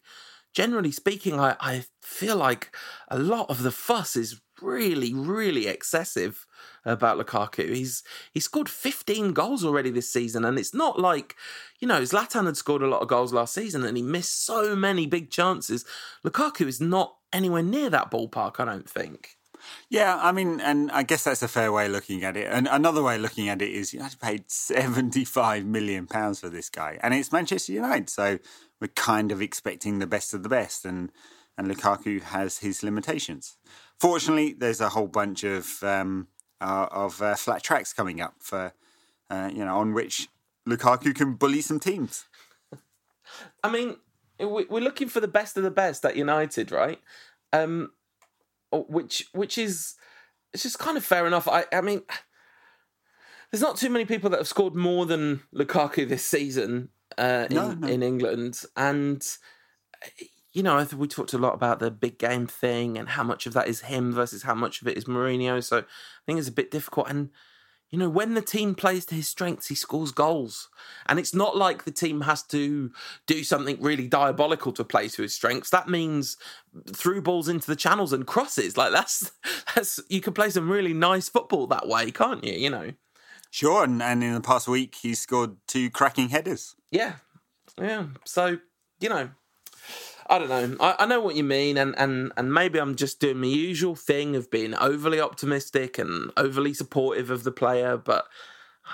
[0.55, 2.75] generally speaking, I, I feel like
[3.09, 6.47] a lot of the fuss is really, really excessive
[6.85, 7.75] about Lukaku.
[7.75, 11.35] He's he scored 15 goals already this season, and it's not like
[11.79, 14.75] you know Zlatan had scored a lot of goals last season, and he missed so
[14.75, 15.85] many big chances.
[16.25, 18.59] Lukaku is not anywhere near that ballpark.
[18.59, 19.37] I don't think.
[19.89, 22.47] yeah, I mean, and I guess that's a fair way of looking at it.
[22.49, 26.97] And another way of looking at it is United paid £75 million for this guy,
[27.03, 28.39] and it's Manchester United, so
[28.81, 31.11] we're kind of expecting the best of the best, and,
[31.57, 33.57] and Lukaku has his limitations.
[33.99, 36.27] Fortunately, there's a whole bunch of um,
[36.61, 38.73] uh, of uh, flat tracks coming up for
[39.29, 40.27] uh, you know on which
[40.67, 42.25] Lukaku can bully some teams.
[43.63, 43.97] I mean,
[44.39, 46.99] we- we're looking for the best of the best at United, right?
[47.53, 47.91] Um,
[48.71, 49.95] which which is
[50.53, 51.47] it's just kind of fair enough.
[51.47, 52.01] I I mean,
[53.51, 57.55] there's not too many people that have scored more than Lukaku this season uh, in
[57.55, 57.87] No, no.
[57.87, 59.25] in England, and
[60.55, 63.23] you know, I think we talked a lot about the big game thing and how
[63.23, 65.61] much of that is him versus how much of it is Mourinho.
[65.61, 65.83] So I
[66.25, 67.09] think it's a bit difficult.
[67.09, 67.29] And
[67.91, 70.69] you know, when the team plays to his strengths, he scores goals.
[71.07, 72.91] And it's not like the team has to
[73.27, 75.69] do something really diabolical to play to his strengths.
[75.69, 76.37] That means
[76.93, 78.77] through balls into the channels and crosses.
[78.77, 79.31] Like that's
[79.75, 82.53] that's you can play some really nice football that way, can't you?
[82.53, 82.93] You know.
[83.51, 86.75] Sure, and, and in the past week he scored two cracking headers.
[86.95, 87.15] Yeah.
[87.77, 88.05] Yeah.
[88.23, 88.57] So,
[89.01, 89.29] you know,
[90.29, 90.77] I don't know.
[90.79, 93.95] I, I know what you mean, and, and, and maybe I'm just doing my usual
[93.95, 98.27] thing of being overly optimistic and overly supportive of the player, but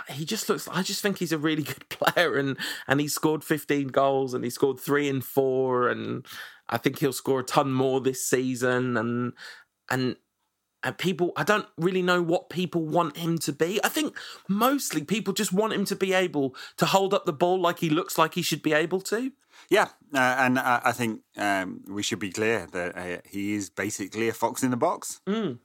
[0.10, 3.44] he just looks I just think he's a really good player and and he scored
[3.44, 6.26] 15 goals and he scored 3 and 4 and
[6.70, 9.34] I think he'll score a ton more this season and
[9.90, 10.16] and
[10.84, 13.80] and people I don't really know what people want him to be.
[13.84, 14.16] I think
[14.48, 17.90] mostly people just want him to be able to hold up the ball like he
[17.90, 19.32] looks like he should be able to.
[19.70, 23.70] Yeah, uh, and I, I think um, we should be clear that uh, he is
[23.70, 25.22] basically a fox in the box.
[25.28, 25.60] Mm.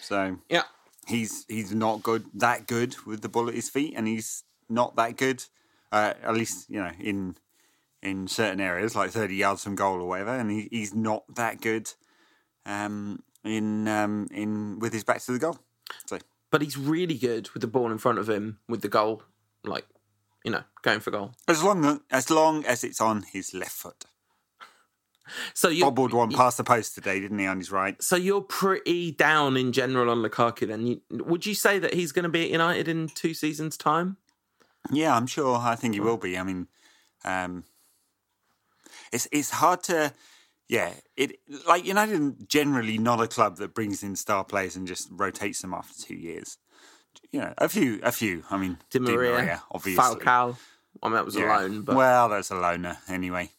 [0.00, 0.62] So Yeah.
[1.06, 4.96] he's he's not good that good with the ball at his feet, and he's not
[4.96, 5.44] that good,
[5.92, 7.36] uh, at least you know in
[8.02, 11.60] in certain areas like thirty yards from goal or whatever, and he, he's not that
[11.60, 11.92] good
[12.64, 15.58] um, in um, in with his back to the goal.
[16.06, 16.18] So
[16.50, 19.22] But he's really good with the ball in front of him with the goal
[19.64, 19.86] like
[20.44, 21.32] you know, going for goal.
[21.46, 24.04] as long as long as it's on his left foot,
[25.54, 27.46] So you bobbled one past the post today, didn't he?
[27.46, 28.00] On his right.
[28.02, 30.86] so you're pretty down in general on Lukaku then.
[30.86, 34.16] You, would you say that he's going to be at United in 2 seasons time?
[34.90, 35.58] Yeah, I'm sure.
[35.58, 36.38] I think he will be.
[36.38, 36.68] I mean,
[37.24, 37.64] um,
[39.12, 40.12] it's it's hard to,
[40.68, 40.92] yeah.
[41.16, 45.60] It like United generally not a club that brings in star players and just rotates
[45.62, 46.58] them after two years.
[47.32, 48.44] You know, a few, a few.
[48.50, 50.02] I mean, Di Maria, obviously.
[50.02, 50.56] Falcao.
[51.02, 51.58] I mean, that was Yeah.
[51.58, 53.50] a loan, but well, that's a loner anyway.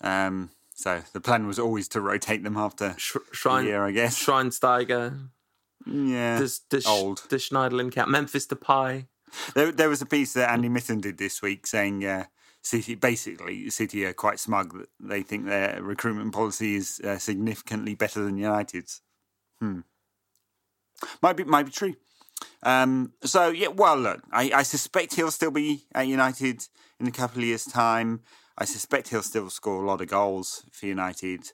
[0.00, 3.92] Um, so the plan was always to rotate them after Sh- a Shrine, year, I
[3.92, 4.18] guess.
[4.24, 5.28] Schweinsteiger,
[5.86, 7.22] yeah, does does old.
[7.28, 8.10] does Schneiderlin count?
[8.10, 9.06] Memphis Depay.
[9.54, 12.24] There, there was a piece that Andy Mitten did this week saying uh,
[12.62, 17.96] City, basically, City are quite smug that they think their recruitment policy is uh, significantly
[17.96, 19.02] better than United's.
[21.20, 21.96] Might be, might be true.
[22.62, 26.68] Um, so yeah, well, look, I, I suspect he'll still be at United
[27.00, 28.20] in a couple of years' time.
[28.56, 31.50] I suspect he'll still score a lot of goals for United.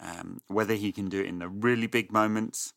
[0.00, 2.74] Um, whether he can do it in the really big moments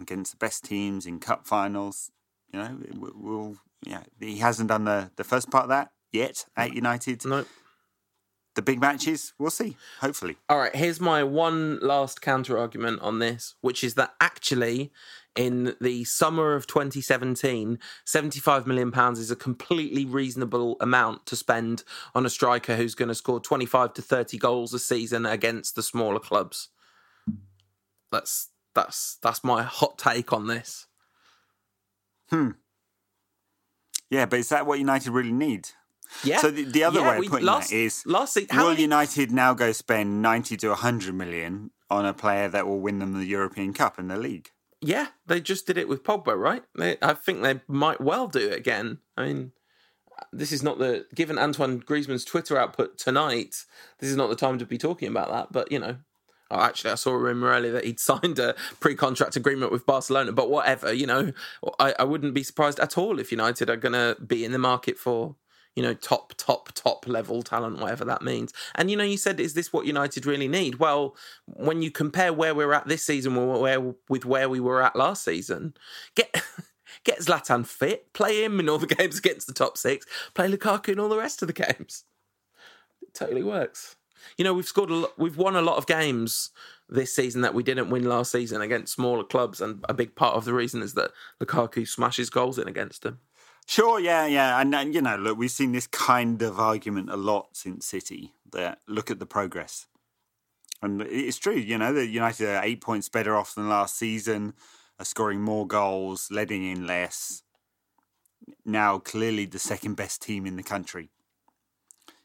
[0.00, 2.10] against the best teams in cup finals,
[2.52, 2.78] you know,
[3.14, 7.24] we'll yeah, he hasn't done the, the first part of that yet at United.
[7.24, 7.44] No.
[8.54, 9.78] The big matches, we'll see.
[10.00, 14.92] Hopefully, All right, here's my one last counter argument on this, which is that actually,
[15.34, 21.82] in the summer of 2017, 75 million pounds is a completely reasonable amount to spend
[22.14, 25.82] on a striker who's going to score 25 to 30 goals a season against the
[25.82, 26.68] smaller clubs.
[28.10, 30.86] That's that's that's my hot take on this.
[32.28, 32.50] Hmm.
[34.10, 34.26] Yeah.
[34.26, 35.70] But is that what United really need?
[36.24, 36.38] Yeah.
[36.40, 38.48] So the, the other Yeah, way we- of putting last, that is, last season.
[38.54, 42.66] How will many, United now go spend ninety to hundred million on a player that
[42.66, 44.50] will win them the European Cup and the league?
[44.80, 46.64] Yeah, they just did it with Pogba, right?
[46.76, 48.98] They, I think they might well do it again.
[49.16, 49.52] I mean,
[50.32, 53.64] this is not the given Antoine Griezmann's Twitter output tonight.
[54.00, 55.52] This is not the time to be talking about that.
[55.52, 55.98] But you know,
[56.50, 60.32] oh, actually, I saw a rumor earlier that he'd signed a pre-contract agreement with Barcelona.
[60.32, 61.32] But whatever, you know,
[61.78, 64.58] I, I wouldn't be surprised at all if United are going to be in the
[64.58, 65.36] market for
[65.76, 68.52] you know top top top level talent whatever that means.
[68.74, 70.76] And you know you said is this what united really need?
[70.76, 73.34] Well when you compare where we're at this season
[74.08, 75.74] with where we were at last season
[76.14, 76.42] get
[77.04, 80.90] get Zlatan fit play him in all the games against the top 6 play Lukaku
[80.90, 82.04] in all the rest of the games.
[83.00, 83.96] It totally works.
[84.36, 86.50] You know we've scored a lot, we've won a lot of games
[86.88, 90.36] this season that we didn't win last season against smaller clubs and a big part
[90.36, 93.20] of the reason is that Lukaku smashes goals in against them
[93.72, 97.16] Sure, yeah, yeah, and, and you know, look, we've seen this kind of argument a
[97.16, 98.34] lot since City.
[98.50, 99.86] That look at the progress,
[100.82, 101.54] and it's true.
[101.54, 104.52] You know, the United are eight points better off than last season,
[104.98, 107.44] are scoring more goals, letting in less.
[108.66, 111.08] Now, clearly, the second best team in the country.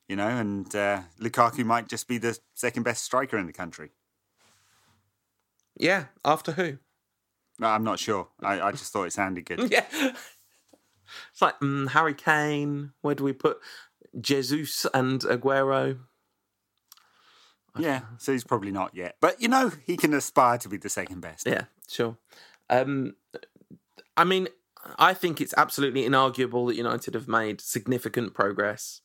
[0.09, 3.91] You know, and uh, Lukaku might just be the second best striker in the country.
[5.79, 6.79] yeah after who
[7.57, 8.27] No, I'm not sure.
[8.43, 9.71] I, I just thought it sounded good.
[9.71, 9.85] Yeah.
[11.37, 12.93] It's like mm, Harry Kane.
[13.01, 13.59] Where do we put
[14.19, 15.99] Jesus and Aguero?
[17.77, 20.89] Yeah, so he's probably not yet, but you know, he can aspire to be the
[20.89, 21.45] second best.
[21.45, 22.17] Yeah, sure.
[22.71, 23.17] Um,
[24.17, 24.47] I mean,
[24.97, 29.01] I think it's absolutely inarguable that United have made significant progress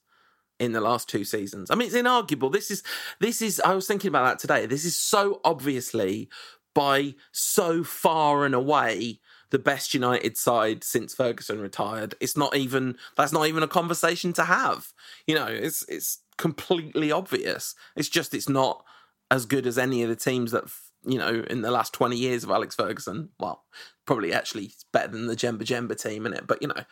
[0.59, 1.71] in the last two seasons.
[1.71, 2.51] I mean, it's inarguable.
[2.51, 2.83] This is
[3.21, 3.61] this is.
[3.61, 4.65] I was thinking about that today.
[4.65, 6.31] This is so obviously
[6.75, 9.21] by so far and away
[9.53, 12.15] the best United side since Ferguson retired.
[12.21, 14.93] It's not even that's not even a conversation to have.
[15.27, 17.75] You know, it's it's completely obvious.
[17.95, 18.83] It's just it's not
[19.31, 20.65] as good as any of the teams that
[21.05, 23.29] you know in the last 20 years of Alex Ferguson.
[23.39, 23.63] Well,
[24.07, 26.85] probably actually it's better than the Djemba Djemba team in it, but you know,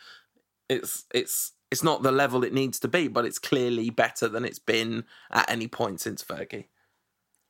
[0.69, 4.45] it's it's it's not the level it needs to be, but it's clearly better than
[4.45, 6.65] it's been at any point since Fergie.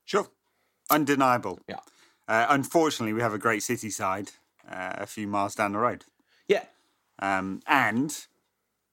[0.06, 0.28] Sure,
[0.90, 1.60] undeniable.
[1.68, 1.80] Yeah.
[2.26, 4.30] Uh, unfortunately, we have a great city side
[4.68, 6.04] uh, a few miles down the road,
[6.48, 6.64] Yeah.
[7.20, 8.26] um, and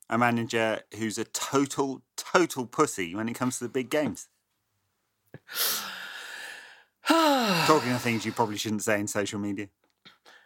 [0.10, 4.28] a manager who's a total, total pussy when it comes to the big games.
[7.08, 9.70] Talking of things you probably shouldn't say in social media.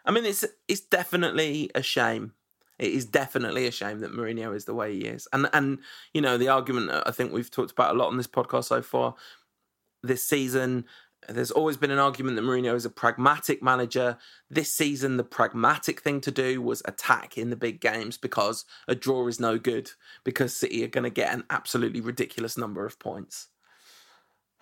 [0.06, 2.34] I mean, it's it's definitely a shame.
[2.80, 5.80] It is definitely a shame that Mourinho is the way he is, and and
[6.14, 8.66] you know the argument that I think we've talked about a lot on this podcast
[8.66, 9.16] so far
[10.02, 10.86] this season.
[11.30, 14.18] There's always been an argument that Mourinho is a pragmatic manager.
[14.50, 18.96] This season, the pragmatic thing to do was attack in the big games because a
[18.96, 19.92] draw is no good
[20.24, 23.50] because City are going to get an absolutely ridiculous number of points.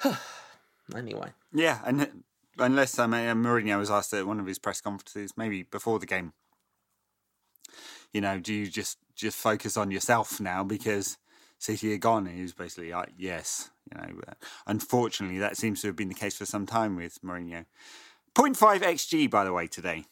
[0.95, 2.23] anyway, Yeah, and
[2.57, 6.05] unless I mean, Mourinho was asked at one of his press conferences, maybe before the
[6.05, 6.33] game,
[8.13, 11.17] you know, do you just just focus on yourself now because
[11.57, 12.27] City are gone?
[12.27, 13.69] And he was basically like, yes.
[13.91, 14.33] You know, uh,
[14.67, 17.65] unfortunately, that seems to have been the case for some time with Mourinho.
[18.35, 20.05] 0.5 xg, by the way, today.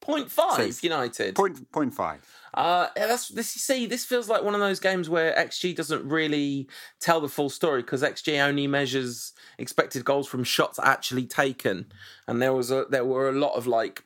[0.00, 1.34] point five So- United.
[1.34, 2.20] Point point five.
[2.54, 3.54] Uh, that's this.
[3.56, 6.68] You see, this feels like one of those games where XG doesn't really
[7.00, 11.90] tell the full story because XG only measures expected goals from shots actually taken,
[12.28, 14.04] and there was a there were a lot of like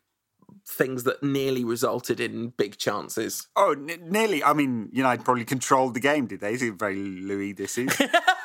[0.69, 3.47] things that nearly resulted in big chances.
[3.57, 4.43] Oh, n- nearly.
[4.45, 6.53] I mean, United probably controlled the game, did they?
[6.55, 7.53] Is it very Louis?
[7.53, 7.89] This is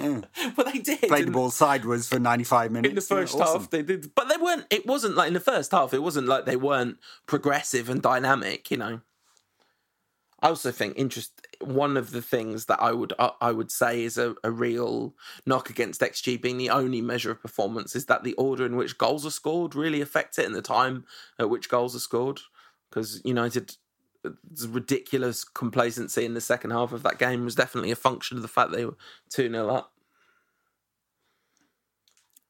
[0.00, 0.24] Mm.
[0.56, 3.34] Well, they did played the ball sideways for ninety five minutes in the Yeah, first
[3.36, 3.60] awesome.
[3.62, 3.70] half.
[3.70, 4.66] They did, but they weren't.
[4.70, 5.92] It wasn't like in the first half.
[5.94, 8.70] It wasn't like they weren't progressive and dynamic.
[8.70, 9.00] You know.
[10.42, 11.46] I also think interest.
[11.60, 15.14] One of the things that I would I I would say is a, a real
[15.44, 18.96] knock against XG being the only measure of performance is that the order in which
[18.96, 21.04] goals are scored really affects it and the time
[21.38, 22.40] at which goals are scored.
[22.88, 23.76] Because United,
[24.68, 28.48] ridiculous complacency in the second half of that game was definitely a function of the
[28.48, 28.96] fact they were
[29.30, 29.92] two 0 up.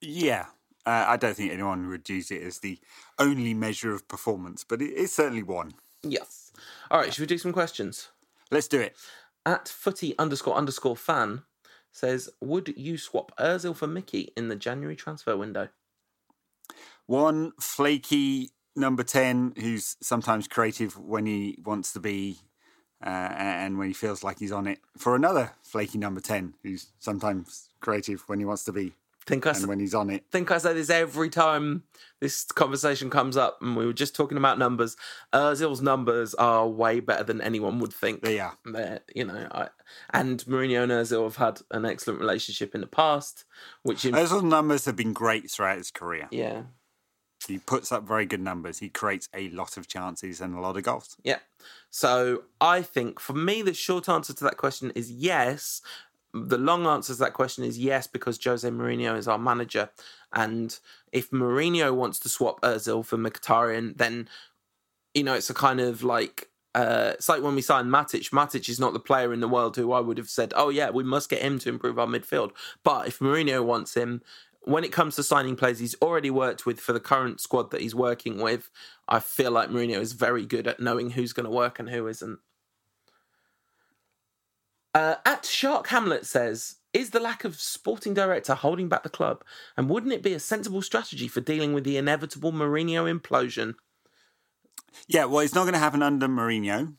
[0.01, 0.47] Yeah,
[0.87, 2.79] uh, I don't think anyone would use it as the
[3.19, 5.75] only measure of performance, but it is certainly one.
[6.03, 6.53] Yes.
[6.91, 7.13] All right.
[7.13, 8.09] Should we do some questions?
[8.51, 8.97] Let's do it.
[9.47, 11.43] at footy underscore underscore fan
[11.93, 15.69] says, Would you swap Ozil for Mickey in the January transfer window?
[17.07, 18.51] One flaky
[18.81, 22.39] number 10 who's sometimes creative when he wants to be
[23.05, 26.89] uh, and when he feels like he's on it, for another flaky number 10 who's
[26.99, 28.93] sometimes creative when he wants to be
[29.27, 30.25] Think I, and when he's on it.
[30.33, 31.85] think I say this every time
[32.21, 34.97] this conversation comes up, and we were just talking about numbers.
[35.33, 38.23] Ozil's numbers are way better than anyone would think.
[38.23, 38.57] They are.
[38.65, 39.69] They're, you know, I,
[40.13, 43.45] and Mourinho and Ozil have had an excellent relationship in the past,
[43.83, 46.27] which, in, Those numbers have been great throughout his career.
[46.31, 46.63] yeah,
[47.47, 48.79] He puts up very good numbers.
[48.79, 51.17] He creates a lot of chances and a lot of goals.
[51.25, 51.39] Yeah.
[51.91, 55.83] So I think for me, the short answer to that question is yes.
[56.33, 59.91] The long answer to that question is yes, because Jose Mourinho is our manager.
[60.33, 60.79] And
[61.13, 64.29] if Mourinho wants to swap Ozil for Mkhitaryan, then,
[65.13, 68.31] you know, it's a kind of like, uh, it's like when we signed Matic.
[68.31, 70.91] Matic is not the player in the world who I would have said, oh, yeah,
[70.91, 72.53] we must get him to improve our midfield.
[72.85, 74.23] But if Mourinho wants him,
[74.63, 77.81] when it comes to signing players he's already worked with for the current squad that
[77.81, 78.71] he's working with,
[79.09, 82.07] I feel like Mourinho is very good at knowing who's going to work and who
[82.07, 82.39] isn't.
[84.93, 89.45] Uh, at Shark Hamlet says, is the lack of sporting director holding back the club?
[89.77, 93.75] And wouldn't it be a sensible strategy for dealing with the inevitable Mourinho implosion?
[95.07, 96.95] Yeah, well, it's not going to happen under Mourinho.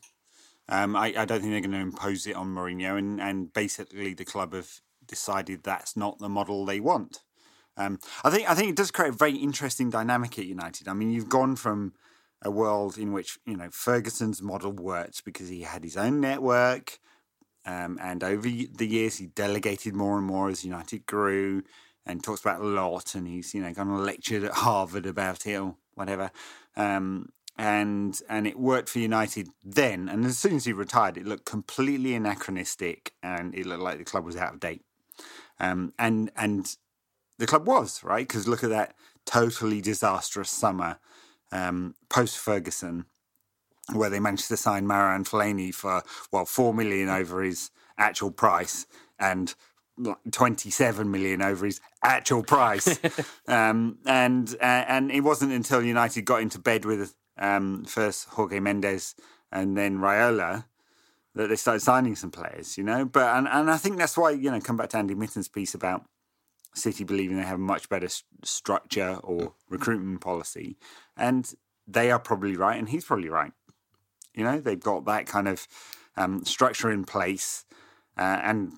[0.68, 4.14] Um, I, I don't think they're going to impose it on Mourinho, and, and basically
[4.14, 7.20] the club have decided that's not the model they want.
[7.76, 10.88] Um, I think I think it does create a very interesting dynamic at United.
[10.88, 11.94] I mean, you've gone from
[12.42, 16.98] a world in which you know Ferguson's model worked because he had his own network,
[17.64, 21.62] um, and over the years he delegated more and more as United grew,
[22.04, 25.46] and talks about a lot, and he's you know kind of lectured at Harvard about
[25.46, 26.30] it or whatever.
[26.76, 30.08] Um, and and it worked for United then.
[30.08, 34.04] And as soon as he retired, it looked completely anachronistic, and it looked like the
[34.04, 34.84] club was out of date.
[35.60, 36.76] Um, and and
[37.38, 38.26] the club was right?
[38.26, 38.94] Because look at that
[39.26, 40.98] totally disastrous summer
[41.50, 43.04] um, post Ferguson,
[43.92, 46.02] where they managed to sign Marouane Fellaini for
[46.32, 48.86] well four million over his actual price
[49.18, 49.54] and
[49.98, 52.98] like 27 million over his actual price.
[53.48, 58.60] Um, and uh, and it wasn't until United got into bed with um, first Jorge
[58.60, 59.14] Mendes
[59.50, 60.64] and then Raiola
[61.34, 63.04] that they started signing some players you know?
[63.04, 65.74] But and, and I think that's why you know come back to Andy Mitten's piece
[65.74, 66.06] about
[66.74, 70.76] City believing they have a much better s- structure or recruitment policy
[71.16, 71.54] and
[71.86, 73.52] they are probably right and he's probably right
[74.34, 75.66] you know they've got that kind of
[76.16, 77.64] um, structure in place
[78.16, 78.72] uh, and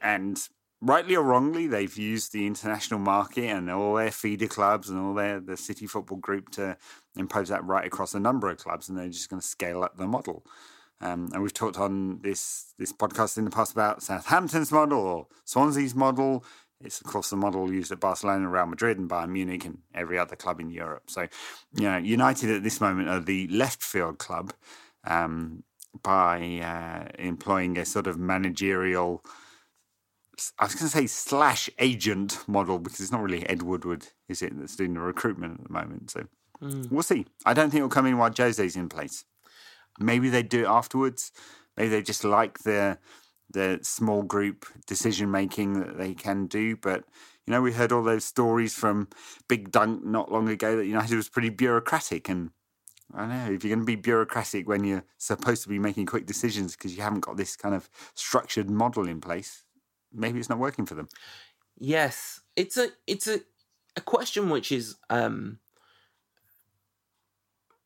[0.00, 0.48] and
[0.82, 5.14] rightly or wrongly, they've used the international market and all their feeder clubs and all
[5.14, 6.76] their the City Football Group to
[7.16, 9.96] impose that right across a number of clubs, and they're just going to scale up
[9.96, 10.44] the model.
[11.00, 15.26] Um, and we've talked on this this podcast in the past about Southampton's model or
[15.44, 16.44] Swansea's model.
[16.84, 20.18] It's of course the model used at Barcelona, Real Madrid, and Bayern Munich, and every
[20.18, 21.04] other club in Europe.
[21.08, 21.28] So,
[21.74, 24.52] you know, United at this moment are the left field club
[25.04, 25.62] um,
[26.02, 29.24] by uh, employing a sort of managerial
[30.58, 34.42] I was going to say slash agent model because it's not really Ed Woodward, is
[34.42, 36.10] it, that's doing the recruitment at the moment.
[36.10, 36.26] So
[36.90, 37.26] we'll see.
[37.44, 39.24] I don't think it'll come in while Jose's in place.
[39.98, 41.32] Maybe they do it afterwards.
[41.76, 42.98] Maybe they just like the
[43.52, 46.76] the small group decision making that they can do.
[46.76, 47.04] But
[47.46, 49.08] you know, we heard all those stories from
[49.48, 52.50] Big Dunk not long ago that United was pretty bureaucratic and.
[53.14, 56.06] I don't know if you're going to be bureaucratic when you're supposed to be making
[56.06, 59.64] quick decisions because you haven't got this kind of structured model in place
[60.14, 61.08] maybe it's not working for them.
[61.78, 63.40] Yes, it's a it's a,
[63.96, 65.58] a question which is um,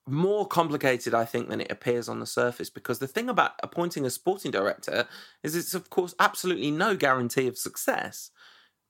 [0.07, 2.71] more complicated, I think, than it appears on the surface.
[2.71, 5.07] Because the thing about appointing a sporting director
[5.43, 8.31] is it's of course absolutely no guarantee of success,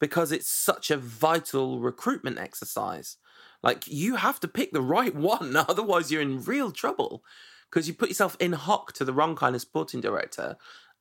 [0.00, 3.16] because it's such a vital recruitment exercise.
[3.62, 7.22] Like you have to pick the right one, otherwise you're in real trouble.
[7.70, 10.56] Because you put yourself in hock to the wrong kind of sporting director,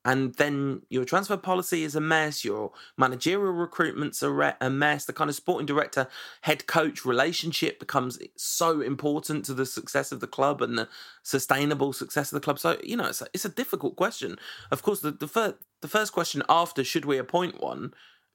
[0.06, 5.04] and then your transfer policy is a mess, your managerial recruitment's a, re- a mess,
[5.04, 6.06] the kind of sporting director
[6.42, 10.88] head coach relationship becomes so important to the success of the club and the
[11.24, 12.60] sustainable success of the club.
[12.60, 14.36] So, you know, it's a, it's a difficult question.
[14.70, 17.92] Of course, the, the, fir- the first question after should we appoint one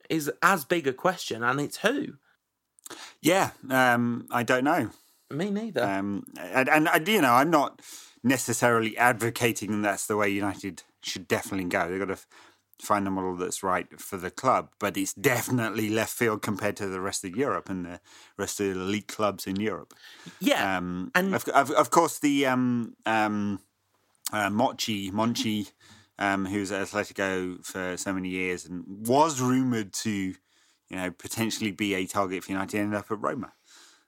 [0.09, 2.15] is as big a question, and it's who?
[3.21, 4.89] Yeah, um, I don't know.
[5.29, 5.83] Me neither.
[5.83, 7.79] Um, and, and, and, you know, I'm not
[8.23, 11.89] necessarily advocating that's the way United should definitely go.
[11.89, 12.19] They've got to
[12.81, 16.87] find a model that's right for the club, but it's definitely left field compared to
[16.87, 17.99] the rest of Europe and the
[18.37, 19.93] rest of the elite clubs in Europe.
[20.39, 23.59] Yeah, um, and of, of, of, course the um, um,
[24.33, 25.71] uh, Mochi Monchi,
[26.17, 30.35] um, who's at Atletico for so many years and was rumored to, you
[30.95, 33.53] know, potentially be a target for United, ended up at Roma.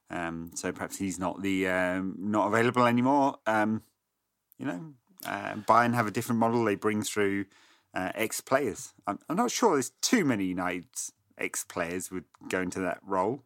[0.09, 3.37] Um, so perhaps he's not the um, not available anymore.
[3.47, 3.81] Um,
[4.57, 4.93] you know,
[5.25, 6.63] uh, Bayern have a different model.
[6.63, 7.45] They bring through
[7.93, 8.93] uh, ex players.
[9.07, 13.43] I'm, I'm, not sure there's too many United's ex players would go into that role.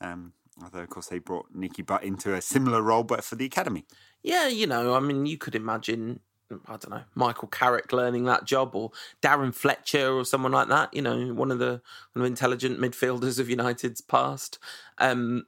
[0.00, 0.32] Um,
[0.62, 3.84] although, of course, they brought Nicky Butt into a similar role, but for the academy.
[4.22, 6.20] Yeah, you know, I mean, you could imagine.
[6.66, 8.90] I don't know, Michael Carrick learning that job, or
[9.22, 10.92] Darren Fletcher, or someone like that.
[10.92, 11.80] You know, one of the
[12.12, 14.58] one of the intelligent midfielders of United's past.
[14.98, 15.46] Um,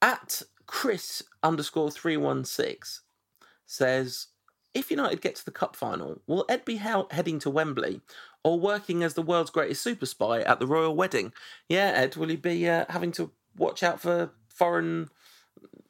[0.00, 3.02] at Chris underscore three one six
[3.66, 4.28] says
[4.76, 8.02] if United get to the cup final, will Ed be he- heading to Wembley
[8.44, 11.32] or working as the world's greatest super spy at the royal wedding?
[11.68, 15.08] Yeah, Ed, will he be uh, having to watch out for foreign,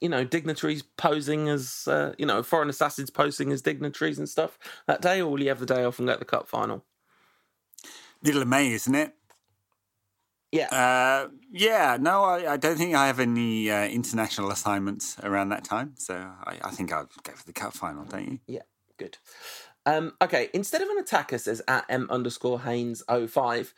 [0.01, 4.57] you know, dignitaries posing as, uh, you know, foreign assassins posing as dignitaries and stuff
[4.87, 6.85] that day, or will he have the day off and go to the cup final?
[8.23, 9.15] Little of May, isn't it?
[10.53, 10.69] Yeah.
[10.69, 15.65] Uh, yeah, no, I, I, don't think I have any uh, international assignments around that
[15.65, 15.95] time.
[15.99, 18.39] So I, I think I'll go for the cup final, don't you?
[18.47, 18.63] Yeah.
[18.99, 19.19] Good.
[19.85, 23.73] Um, okay, instead of an attacker, says at m underscore Haynes 05,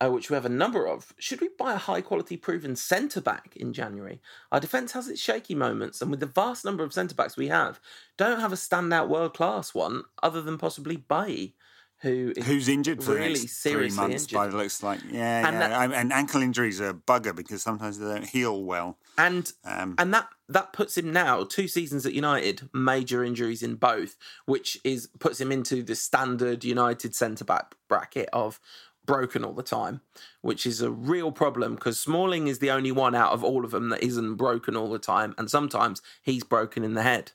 [0.00, 3.20] uh, which we have a number of, should we buy a high quality proven centre
[3.20, 4.20] back in January?
[4.50, 7.48] Our defence has its shaky moments, and with the vast number of centre backs we
[7.48, 7.78] have,
[8.16, 11.54] don't have a standout world class one other than possibly Bailly
[12.00, 14.34] who who's injured for really three months injured.
[14.34, 17.62] by the looks like yeah And yeah that- and ankle injuries are a bugger because
[17.62, 22.06] sometimes they don't heal well and um, and that that puts him now two seasons
[22.06, 27.44] at United, major injuries in both, which is puts him into the standard United centre
[27.44, 28.60] back bracket of
[29.04, 30.00] broken all the time,
[30.40, 33.70] which is a real problem because Smalling is the only one out of all of
[33.70, 37.32] them that isn't broken all the time, and sometimes he's broken in the head.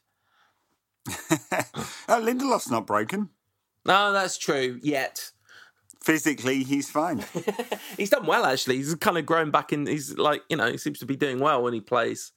[1.09, 3.29] oh, Lindelof's not broken
[3.85, 4.79] No, that's true.
[4.83, 5.31] Yet
[6.01, 7.25] physically he's fine
[7.97, 8.77] he's done well actually.
[8.77, 9.87] He's kind of grown back in.
[9.87, 12.31] He's like you know he seems to be doing well when he plays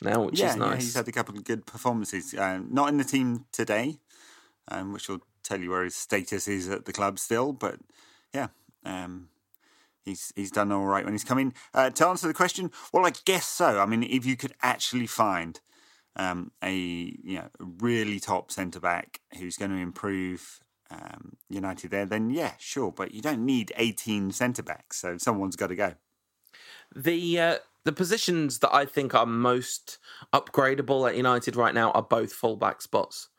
[0.00, 2.98] now, which yeah, is yeah he's had a couple of good performances um, not in
[2.98, 3.98] the team today
[4.68, 7.78] um, which will tell you where his status is at the club still but
[8.34, 8.48] yeah
[8.84, 9.28] um,
[10.08, 11.52] He's, he's done all right when he's come in.
[11.74, 13.78] Uh, to answer the question, well, I guess so.
[13.78, 15.60] I mean, if you could actually find
[16.16, 22.06] um, a you know really top centre back who's going to improve um, United there,
[22.06, 22.90] then yeah, sure.
[22.90, 25.94] But you don't need 18 centre backs, so someone's got to go.
[26.94, 27.56] The uh,
[27.88, 29.96] the positions that I think are most
[30.34, 33.30] upgradable at United right now are both fullback spots.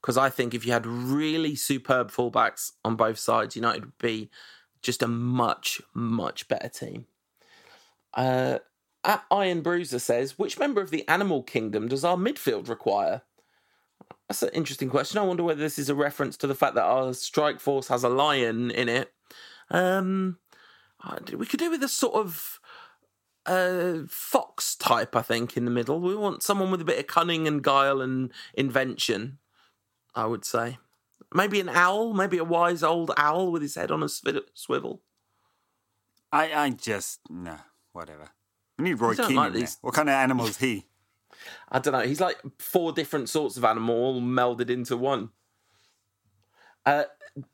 [0.00, 4.30] Because I think if you had really superb fullbacks on both sides, United would be
[4.80, 7.04] just a much, much better team.
[8.14, 8.60] Uh,
[9.04, 13.20] at Iron Bruiser says, which member of the animal kingdom does our midfield require?
[14.26, 15.18] That's an interesting question.
[15.18, 18.04] I wonder whether this is a reference to the fact that our strike force has
[18.04, 19.12] a lion in it.
[19.70, 20.38] Um,
[21.04, 22.57] uh, we could do with a sort of
[23.48, 26.00] uh, fox type, I think, in the middle.
[26.00, 29.38] We want someone with a bit of cunning and guile and invention.
[30.14, 30.78] I would say
[31.34, 35.02] maybe an owl, maybe a wise old owl with his head on a swivel.
[36.32, 37.56] I, I just no,
[37.92, 38.28] whatever.
[38.78, 40.86] We need Roy Keane like these- What kind of animal is he?
[41.70, 42.00] I don't know.
[42.00, 45.30] He's like four different sorts of animal all melded into one.
[46.84, 47.04] Uh,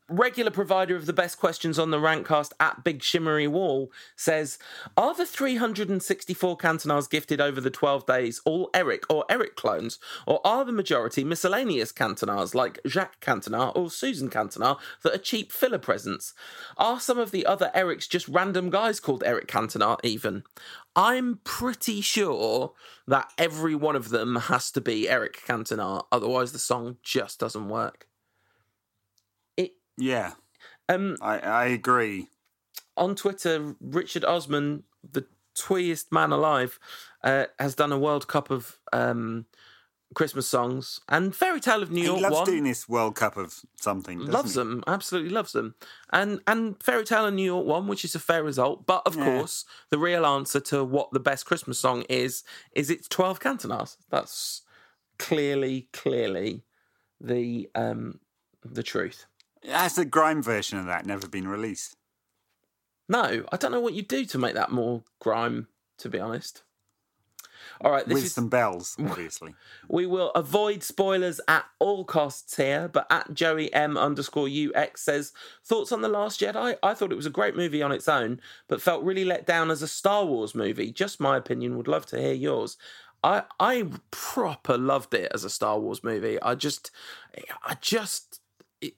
[0.07, 4.59] regular provider of the best questions on the Rankcast at Big Shimmery Wall says,
[4.95, 10.39] "Are the 364 Cantonas gifted over the 12 days all Eric or Eric clones, or
[10.45, 15.79] are the majority miscellaneous Cantonas like Jacques Cantona or Susan Cantona that are cheap filler
[15.79, 16.33] presents?
[16.77, 19.97] Are some of the other Erics just random guys called Eric Cantona?
[20.03, 20.43] Even
[20.95, 22.73] I'm pretty sure
[23.07, 27.69] that every one of them has to be Eric Cantona, otherwise the song just doesn't
[27.69, 28.07] work."
[29.97, 30.33] Yeah,
[30.89, 32.27] Um, I, I agree.
[32.97, 35.25] on Twitter, Richard Osman, the
[35.55, 36.79] tweest man alive,
[37.23, 39.45] uh, has done a World Cup of um,
[40.13, 42.45] Christmas songs and Fairy Tale of New He York loves won.
[42.45, 44.19] doing this World Cup of something.
[44.25, 44.59] loves he?
[44.59, 45.75] them, absolutely loves them,
[46.11, 48.85] and and Fairy Tale of New York one, which is a fair result.
[48.85, 49.23] But of Yeah.
[49.25, 52.43] course, the real answer to what the best Christmas song is
[52.73, 53.97] is it's Twelve Cantonas.
[54.09, 54.61] That's
[55.19, 56.63] clearly, clearly
[57.19, 58.19] the um
[58.63, 59.25] the truth.
[59.67, 61.95] Has the grime version of that never been released?
[63.07, 65.67] No, I don't know what you do to make that more grime.
[65.99, 66.63] To be honest.
[67.81, 69.55] All right, this With is some bells, obviously.
[69.87, 75.33] We will avoid spoilers at all costs here, but at Joey M underscore UX says,
[75.63, 76.77] Thoughts on The Last Jedi?
[76.81, 79.71] I thought it was a great movie on its own, but felt really let down
[79.71, 80.91] as a Star Wars movie.
[80.91, 82.77] Just my opinion, would love to hear yours.
[83.23, 86.39] I I proper loved it as a Star Wars movie.
[86.41, 86.91] I just
[87.63, 88.39] I just
[88.81, 88.93] it,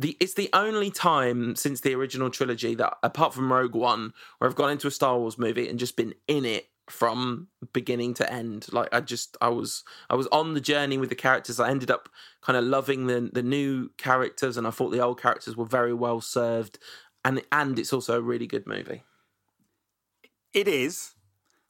[0.00, 4.48] the it's the only time since the original trilogy that apart from Rogue One where
[4.48, 8.32] I've gone into a Star Wars movie and just been in it from beginning to
[8.32, 8.66] end.
[8.72, 11.60] Like I just I was I was on the journey with the characters.
[11.60, 12.08] I ended up
[12.40, 15.94] kind of loving the the new characters and I thought the old characters were very
[15.94, 16.78] well served
[17.24, 19.02] and and it's also a really good movie.
[20.52, 21.14] It is,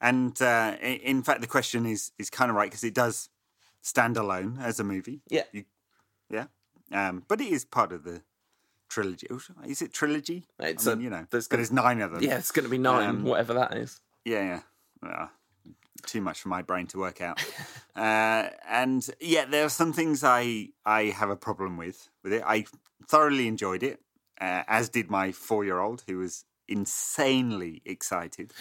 [0.00, 3.28] and uh, in fact, the question is is kind of right because it does
[3.82, 5.20] stand alone as a movie.
[5.28, 5.44] Yeah.
[5.52, 5.64] You-
[6.32, 6.46] yeah,
[6.92, 8.22] um, but it is part of the
[8.88, 9.26] trilogy.
[9.66, 10.46] Is it trilogy?
[10.58, 12.22] It's I mean, a- you know, there's gonna- there's nine of them.
[12.22, 14.00] Yeah, it's going to be 9 Um, whatever that is.
[14.24, 14.60] Yeah, yeah.
[15.02, 15.30] Well,
[16.06, 17.38] too much for my brain to work out.
[17.96, 22.42] uh, and yeah, there are some things I I have a problem with with it.
[22.46, 22.66] I
[23.06, 24.00] thoroughly enjoyed it,
[24.40, 28.52] uh, as did my four year old, who was insanely excited.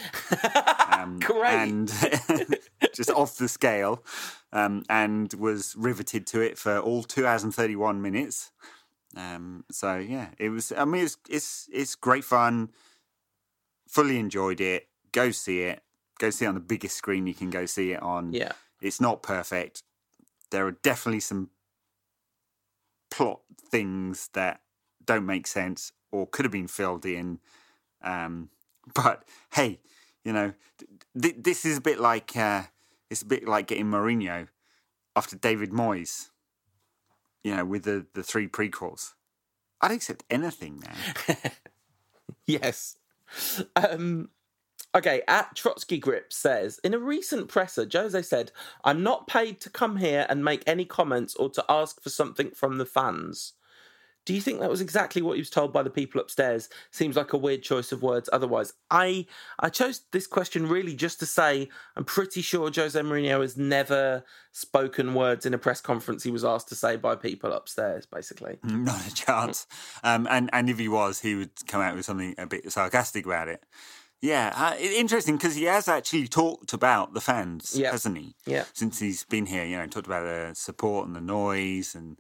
[0.92, 1.54] Um, Great.
[1.54, 1.90] and
[2.94, 4.04] just off the scale,
[4.52, 8.52] um, and was riveted to it for all two hours and thirty one minutes.
[9.16, 10.72] Um, so yeah, it was.
[10.76, 12.70] I mean, it's it's it's great fun.
[13.88, 14.88] Fully enjoyed it.
[15.12, 15.82] Go see it.
[16.20, 18.34] Go see it on the biggest screen you can go see it on.
[18.34, 18.52] Yeah.
[18.82, 19.84] It's not perfect.
[20.52, 21.50] There are definitely some
[23.10, 24.62] plot things that
[25.04, 27.40] don't make sense or could have been filled in.
[28.02, 28.50] Um,
[28.94, 29.24] but
[29.54, 29.80] hey,
[30.24, 30.54] you know,
[31.20, 32.64] th- this is a bit like uh,
[33.10, 34.48] it's a bit like getting Mourinho
[35.16, 36.30] after David Moyes.
[37.44, 39.14] You know, with the the three prequels,
[39.82, 41.36] I'd accept anything now.
[42.50, 42.98] Yes.
[43.76, 44.30] Um,
[44.96, 48.52] okay, at Trotsky Grip says In a recent presser, Jose said,
[48.84, 52.50] I'm not paid to come here and make any comments or to ask for something
[52.50, 53.54] from the fans.
[54.30, 56.70] Do you think that was exactly what he was told by the people upstairs?
[56.92, 58.74] Seems like a weird choice of words otherwise.
[58.92, 59.26] I
[59.58, 64.24] I chose this question really just to say I'm pretty sure Jose Mourinho has never
[64.52, 68.60] spoken words in a press conference he was asked to say by people upstairs, basically.
[68.64, 69.66] Not a chance.
[70.04, 73.26] Um, and and if he was, he would come out with something a bit sarcastic
[73.26, 73.64] about it.
[74.22, 77.90] Yeah, uh, interesting because he has actually talked about the fans, Yeah.
[77.90, 78.36] hasn't he?
[78.46, 78.66] Yeah.
[78.74, 82.18] Since he's been here, you know, talked about the support and the noise and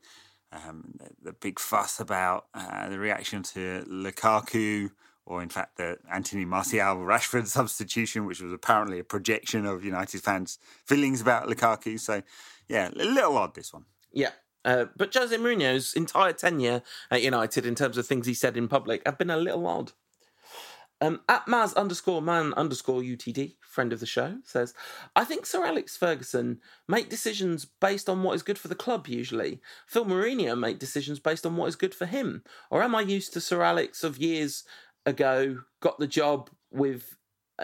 [0.52, 4.92] um, the, the big fuss about uh, the reaction to Lukaku,
[5.26, 10.22] or in fact the Anthony Martial Rashford substitution, which was apparently a projection of United
[10.22, 12.00] fans' feelings about Lukaku.
[12.00, 12.22] So,
[12.68, 13.86] yeah, a little odd this one.
[14.12, 14.32] Yeah.
[14.66, 18.68] Uh, but Jose Mourinho's entire tenure at United, in terms of things he said in
[18.68, 19.94] public, have been a little odd.
[21.02, 24.74] Um, at Maz underscore man underscore UTD, friend of the show, says,
[25.16, 26.60] I think Sir Alex Ferguson
[26.90, 29.62] make decisions based on what is good for the club usually.
[29.88, 32.44] Phil Mourinho make decisions based on what is good for him.
[32.70, 34.66] Or am I used to Sir Alex of years
[35.06, 37.16] ago, got the job with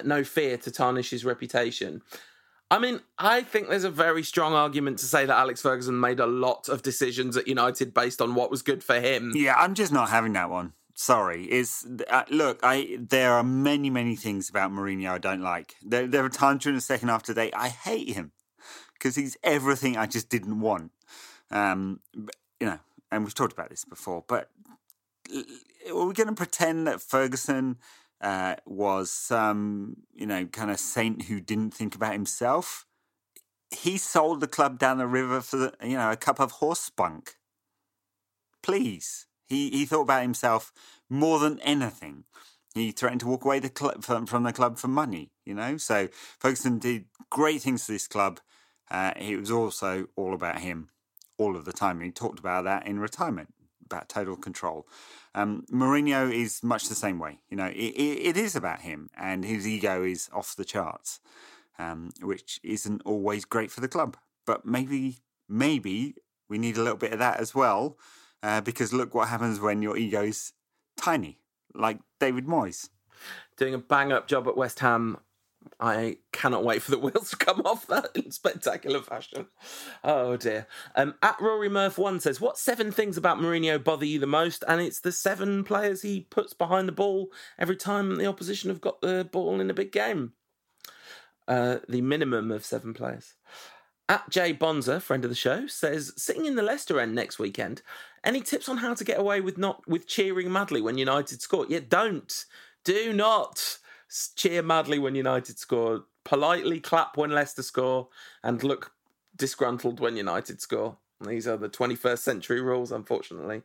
[0.06, 2.02] no fear to tarnish his reputation?
[2.72, 6.22] I mean, I think there's a very strong argument to say that Alex Ferguson made
[6.22, 9.34] a lot of decisions at United based on what was good for him.
[9.36, 10.72] Yeah, I'm just not having that one.
[10.96, 11.44] Sorry.
[11.46, 12.60] It's uh, look.
[12.64, 15.76] I there are many many things about Mourinho I don't like.
[15.84, 18.32] There there are times during the second half today I hate him
[18.94, 20.92] because he's everything I just didn't want.
[21.52, 22.80] Um, you know,
[23.12, 24.24] and we've talked about this before.
[24.26, 24.50] But
[25.30, 27.78] are we going to pretend that Ferguson
[28.22, 32.86] uh, was some you know kind of saint who didn't think about himself?
[33.70, 36.80] He sold the club down the river for the, you know a cup of horse
[36.80, 37.36] spunk
[38.66, 39.28] please.
[39.48, 40.72] He he thought about himself
[41.10, 42.26] more than anything.
[42.74, 45.32] He threatened to walk away the club from, from the club for money.
[45.46, 48.40] You know, so Ferguson did great things to this club.
[48.92, 50.90] Uh, it was also all about him
[51.38, 52.02] all of the time.
[52.02, 53.54] He talked about that in retirement,
[53.86, 54.88] about total control.
[55.34, 57.40] Um, Mourinho is much the same way.
[57.50, 61.20] You know, it, it, it is about him, and his ego is off the charts,
[61.78, 64.18] um, which isn't always great for the club.
[64.46, 65.18] But maybe,
[65.50, 66.16] maybe
[66.50, 67.98] we need a little bit of that as well,
[68.46, 70.54] uh, because look what happens when your ego's
[70.98, 71.40] tiny,
[71.74, 72.90] like David Moyes.
[73.58, 75.18] Doing a bang up job at West Ham
[75.80, 79.48] I cannot wait for the wheels to come off that in spectacular fashion.
[80.04, 80.68] Oh dear.
[80.96, 84.64] Um, at Rory Murph one says, "What seven things about Mourinho bother you the most?"
[84.68, 88.82] And it's the seven players he puts behind the ball every time the opposition have
[88.82, 90.34] got the ball in a big game.
[91.48, 93.36] Uh, the minimum of seven players.
[94.08, 97.82] At Jay Bonza, friend of the show, says sitting in the Leicester end next weekend.
[98.24, 101.66] Any tips on how to get away with not with cheering madly when United score?
[101.68, 102.46] Yeah, don't,
[102.84, 103.80] do not
[104.36, 106.06] cheer madly when United score.
[106.24, 108.10] Politely clap when Leicester score,
[108.44, 108.92] and look
[109.36, 110.98] disgruntled when United score.
[111.26, 113.64] These are the 21st century rules, unfortunately.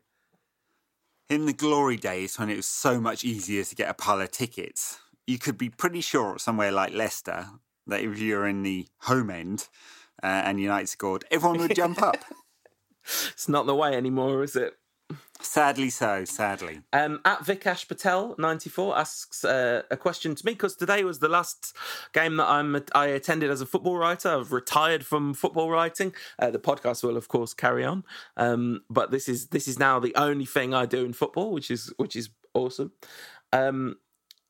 [1.29, 4.31] In the glory days when it was so much easier to get a pile of
[4.31, 7.47] tickets, you could be pretty sure somewhere like Leicester
[7.87, 9.69] that if you're in the home end
[10.23, 12.17] uh, and United scored, everyone would jump up.
[13.33, 14.75] It's not the way anymore, is it?
[15.41, 16.83] Sadly so, sadly.
[16.93, 21.19] Um, at Vikash Patel ninety four asks uh, a question to me because today was
[21.19, 21.75] the last
[22.13, 24.29] game that I'm I attended as a football writer.
[24.29, 26.15] I've retired from football writing.
[26.39, 28.05] Uh, the podcast will of course carry on,
[28.37, 31.71] um, but this is this is now the only thing I do in football, which
[31.71, 32.93] is which is awesome.
[33.53, 33.97] Um,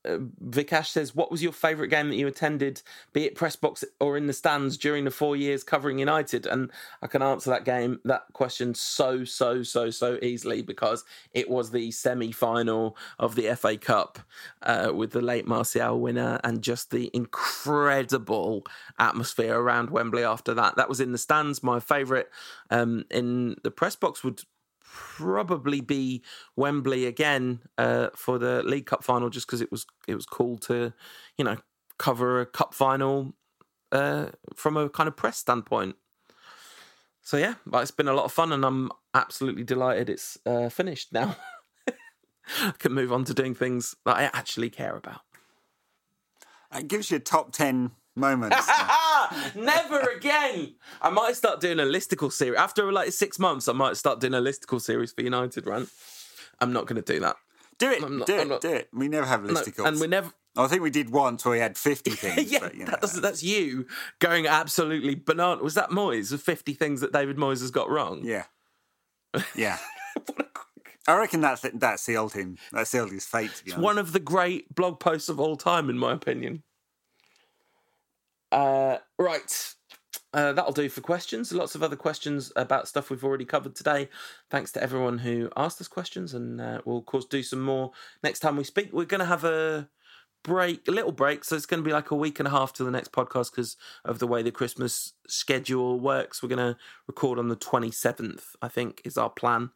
[0.05, 2.83] uh, Vikash says, "What was your favourite game that you attended,
[3.13, 6.71] be it press box or in the stands during the four years covering United?" And
[7.03, 11.71] I can answer that game, that question, so so so so easily because it was
[11.71, 14.19] the semi-final of the FA Cup
[14.63, 18.65] uh, with the late Martial winner, and just the incredible
[18.99, 20.77] atmosphere around Wembley after that.
[20.77, 21.63] That was in the stands.
[21.63, 22.27] My favourite
[22.71, 24.43] um, in the press box would
[24.93, 26.23] probably be
[26.57, 30.59] Wembley again uh, for the League Cup final, just because it was it was cool
[30.59, 30.93] to,
[31.39, 31.57] you know,
[31.99, 33.35] cover a cup final
[33.93, 35.97] uh, from a kind of press standpoint.
[37.23, 40.69] So yeah, but it's been a lot of fun, and I'm absolutely delighted it's uh,
[40.69, 41.37] finished now.
[42.63, 45.21] I can move on to doing things that I actually care about.
[46.75, 48.57] It gives you a top 10 moments.
[49.55, 50.75] Never again.
[51.01, 53.69] I might start doing a listicle series after like six months.
[53.69, 55.67] I might start doing a listicle series for United.
[55.67, 55.87] Right?
[56.61, 57.37] I'm not going to do that.
[57.79, 58.89] do it, I'm not- do it, not- do it.
[58.93, 59.87] We never have No, listicles.
[59.87, 60.33] and we never.
[60.57, 62.51] I think we did once where we had 50 things.
[62.53, 63.87] yeah, but, you know, that that's you
[64.19, 65.63] going absolutely banana.
[65.63, 66.31] Was that Moyes?
[66.31, 68.21] The 50 things that David Moyes has got wrong.
[68.25, 68.45] yeah.
[69.55, 69.79] Yeah.
[71.09, 72.59] I reckon that's that sealed him.
[72.73, 73.83] That sealed his fate, to be honest.
[73.83, 76.63] One of the great blog posts of all time, in my opinion.
[78.53, 79.75] Uh, right.
[80.33, 81.53] Uh, that'll do for questions.
[81.53, 84.09] Lots of other questions about stuff we've already covered today.
[84.49, 87.93] Thanks to everyone who asked us questions, and uh, we'll of course do some more
[88.23, 88.93] next time we speak.
[88.93, 89.89] We're going to have a
[90.43, 92.73] break, a little break, so it's going to be like a week and a half
[92.75, 96.43] to the next podcast because of the way the Christmas schedule works.
[96.43, 96.77] We're going to
[97.09, 99.71] record on the twenty seventh, I think, is our plan.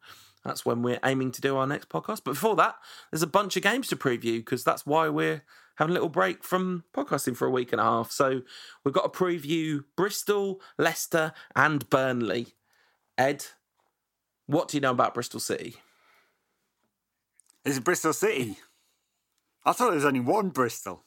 [0.45, 2.21] That's when we're aiming to do our next podcast.
[2.23, 2.75] But before that,
[3.11, 5.43] there's a bunch of games to preview because that's why we're
[5.75, 8.11] having a little break from podcasting for a week and a half.
[8.11, 8.41] So
[8.83, 12.55] we've got to preview Bristol, Leicester, and Burnley.
[13.17, 13.45] Ed,
[14.45, 15.77] what do you know about Bristol City?
[17.63, 18.57] Is it Bristol City?
[19.65, 21.03] I thought there was only one Bristol.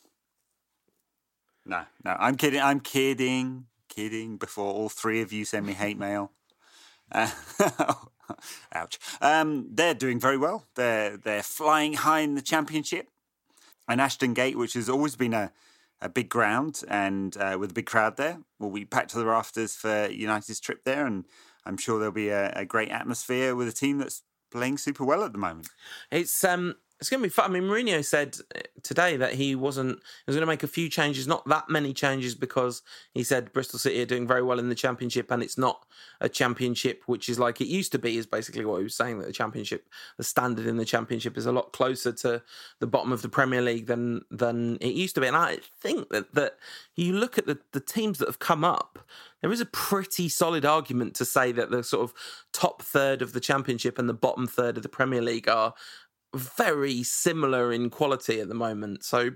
[1.65, 2.61] No, no, I'm kidding.
[2.61, 3.67] I'm kidding.
[3.89, 4.39] Kidding.
[4.39, 6.33] Before all three of you send me hate mail.
[7.13, 7.31] Uh,
[8.75, 8.99] ouch.
[9.21, 10.67] Um, they're doing very well.
[10.75, 13.09] They're they're flying high in the championship.
[13.89, 15.53] And Ashton Gate, which has always been a,
[16.01, 19.27] a big ground and uh, with a big crowd there, We'll be packed to the
[19.27, 21.07] rafters for United's trip there.
[21.07, 21.25] And
[21.65, 25.25] I'm sure there'll be a, a great atmosphere with a team that's playing super well
[25.25, 25.69] at the moment.
[26.11, 27.51] It's um it's going to be fun.
[27.51, 29.99] I mean, Mourinho said uh, today that he wasn't.
[29.99, 32.83] He was going to make a few changes, not that many changes, because
[33.15, 35.87] he said Bristol City are doing very well in the Championship, and it's not
[36.21, 38.17] a Championship which is like it used to be.
[38.17, 41.47] Is basically what he was saying that the Championship, the standard in the Championship, is
[41.47, 42.43] a lot closer to
[42.81, 45.29] the bottom of the Premier League than than it used to be.
[45.29, 46.57] And I think that that
[46.97, 48.99] you look at the the teams that have come up,
[49.41, 52.15] there is a pretty solid argument to say that the sort of
[52.53, 55.75] top third of the Championship and the bottom third of the Premier League are
[56.35, 59.05] very similar in quality at the moment.
[59.05, 59.31] So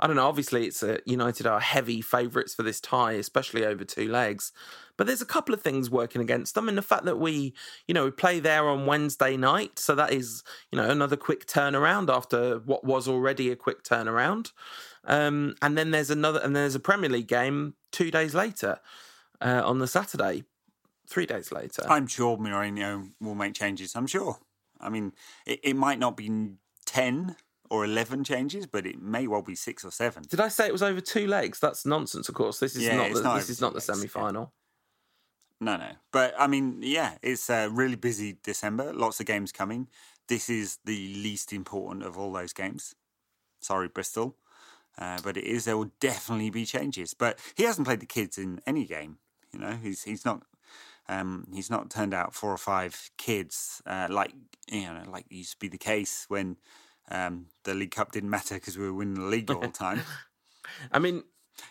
[0.00, 0.26] I don't know.
[0.26, 4.52] Obviously, it's a, United are heavy favourites for this tie, especially over two legs.
[4.96, 7.54] But there's a couple of things working against them, and the fact that we,
[7.86, 11.46] you know, we play there on Wednesday night, so that is, you know, another quick
[11.46, 14.52] turnaround after what was already a quick turnaround.
[15.04, 18.80] Um, and then there's another, and there's a Premier League game two days later
[19.40, 20.44] uh, on the Saturday,
[21.08, 21.84] three days later.
[21.88, 23.94] I'm sure Mourinho will make changes.
[23.94, 24.38] I'm sure.
[24.82, 25.12] I mean,
[25.46, 26.54] it, it might not be
[26.86, 27.36] 10
[27.70, 30.24] or 11 changes, but it may well be six or seven.
[30.28, 31.58] Did I say it was over two legs?
[31.58, 32.28] That's nonsense.
[32.28, 34.52] Of course, this is Yeah, not the, not this is not the semi-final.
[35.60, 35.90] No, no.
[36.12, 38.92] But I mean, yeah, it's a really busy December.
[38.92, 39.88] Lots of games coming.
[40.28, 42.94] This is the least important of all those games.
[43.60, 44.36] Sorry, Bristol.
[44.98, 47.14] Uh, but it is there will definitely be changes.
[47.14, 49.18] But he hasn't played the kids in any game.
[49.52, 50.42] You know, he's he's not
[51.08, 54.32] um, he's not turned out four or five kids uh, like
[54.70, 56.56] you know like used to be the case when
[57.10, 60.02] um, the League Cup didn't matter because we were winning the league all the time.
[60.92, 61.24] I mean,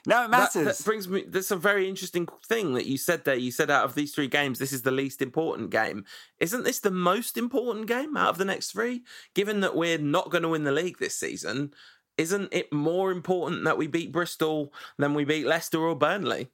[0.05, 0.77] no, it matters.
[0.77, 1.23] that brings me.
[1.27, 3.35] There's a very interesting thing that you said there.
[3.35, 6.05] You said out of these three games, this is the least important game.
[6.39, 9.03] Isn't this the most important game out of the next three?
[9.33, 11.73] Given that we're not going to win the league this season,
[12.17, 16.49] isn't it more important that we beat Bristol than we beat Leicester or Burnley?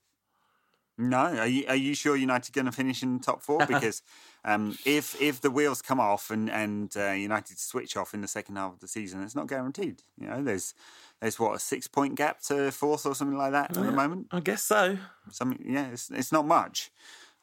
[0.98, 3.60] No, are you are you sure United going to finish in top four?
[3.68, 4.02] Because
[4.43, 8.28] um, if if the wheels come off and and uh, United switch off in the
[8.28, 10.02] second half of the season, it's not guaranteed.
[10.20, 10.74] You know, there's
[11.20, 14.28] there's what a six point gap to fourth or something like that at the moment.
[14.32, 14.98] I guess so.
[15.32, 16.91] Something, yeah, it's it's not much.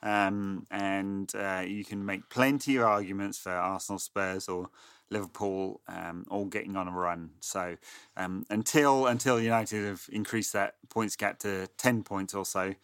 [0.02, 4.68] Um, and uh, you can make plenty of arguments for Arsenal, Spurs, or
[5.08, 7.30] Liverpool um, all getting on a run.
[7.40, 7.76] So
[8.16, 12.74] um, until until United have increased that points gap to ten points or so,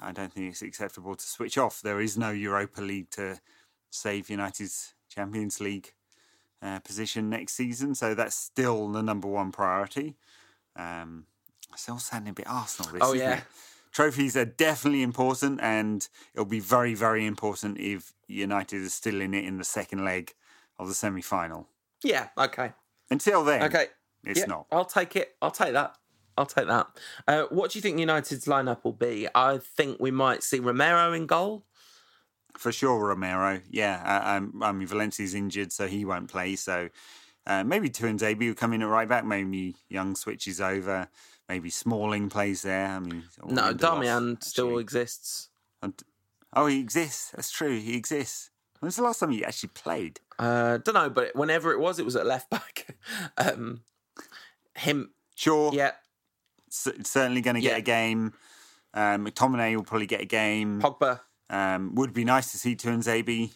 [0.00, 1.80] I don't think it's acceptable to switch off.
[1.80, 3.40] There is no Europa League to
[3.90, 5.94] save United's Champions League
[6.62, 10.16] uh, position next season, so that's still the number one priority.
[10.76, 11.26] Um,
[11.76, 12.92] still sounding a bit Arsenal.
[12.92, 13.38] This, Oh, yeah.
[13.38, 13.44] it?
[13.92, 19.34] trophies are definitely important, and it'll be very, very important if United is still in
[19.34, 20.34] it in the second leg
[20.78, 21.68] of the semi final.
[22.02, 22.28] Yeah.
[22.36, 22.72] Okay.
[23.10, 23.86] Until then, Okay.
[24.24, 24.66] it's Yeah, not.
[24.70, 25.34] I'll take it.
[25.42, 25.96] I'll take that.
[26.38, 26.86] I'll take that.
[27.26, 29.28] Uh, what do you think United's lineup will be?
[29.34, 31.64] I think we might see Romero in goal.
[32.56, 33.60] For sure, Romero.
[33.68, 36.56] Yeah, uh, um, I mean, Valencia's injured, so he won't play.
[36.56, 36.88] So
[37.46, 39.24] uh, maybe Tuanzebe will come in at right back.
[39.24, 41.08] Maybe Young switches over.
[41.48, 42.86] Maybe Smalling plays there.
[42.86, 45.48] I mean, No, Darmian still exists.
[46.54, 47.30] Oh, he exists.
[47.34, 47.78] That's true.
[47.78, 48.50] He exists.
[48.80, 50.20] When's the last time he actually played?
[50.38, 52.96] Uh, don't know, but whenever it was, it was at left back.
[53.38, 53.80] um,
[54.76, 55.72] him, Sure.
[55.72, 55.92] yeah.
[56.70, 57.78] C- certainly going to get Yeah.
[57.78, 58.32] a game.
[58.94, 60.80] Um, McTominay will probably get a game.
[60.80, 61.20] Pogba.
[61.50, 63.52] Um, would be nice to see Tuanzebe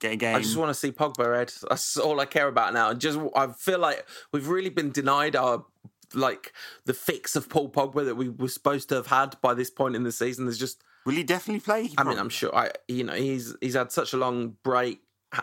[0.00, 0.34] get a game.
[0.36, 1.52] I just want to see Pogba, Ed.
[1.68, 2.92] That's all I care about now.
[2.94, 5.64] Just I feel like we've really been denied our
[6.12, 6.52] like
[6.84, 9.96] the fix of Paul Pogba that we were supposed to have had by this point
[9.96, 10.44] in the season.
[10.46, 11.86] There's just Will he definitely play?
[11.86, 12.54] He I mean, I'm sure.
[12.54, 15.00] I you know he's he's had such a long break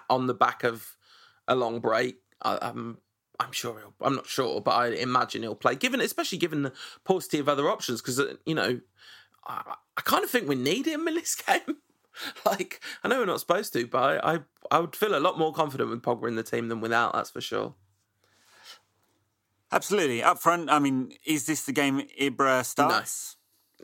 [0.09, 0.97] on the back of
[1.47, 2.17] a long break.
[2.41, 2.97] I, I'm
[3.41, 3.93] I'm sure he'll.
[4.01, 5.75] I'm not sure, but I imagine he'll play.
[5.75, 6.73] Given especially given the
[7.03, 8.79] paucity of other options, because uh, you know
[9.45, 11.77] I, I kind of think we need him in this game.
[12.45, 14.39] like I know we're not supposed to, but I, I
[14.69, 17.13] I would feel a lot more confident with Pogba in the team than without.
[17.13, 17.75] That's for sure.
[19.71, 20.21] Absolutely.
[20.21, 23.37] Up front, I mean, is this the game Ibra starts?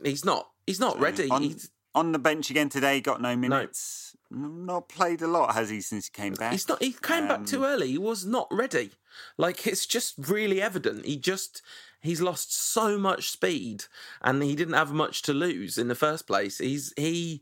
[0.04, 0.50] He's not.
[0.66, 1.30] He's not ready.
[1.30, 4.07] On, He's, on the bench again today, got no minutes.
[4.07, 6.52] N- Not played a lot, has he, since he came back?
[6.52, 6.82] He's not.
[6.82, 7.88] He came back Um, too early.
[7.88, 8.90] He was not ready.
[9.38, 11.06] Like it's just really evident.
[11.06, 11.62] He just
[12.00, 13.84] he's lost so much speed,
[14.20, 16.58] and he didn't have much to lose in the first place.
[16.58, 17.40] He's he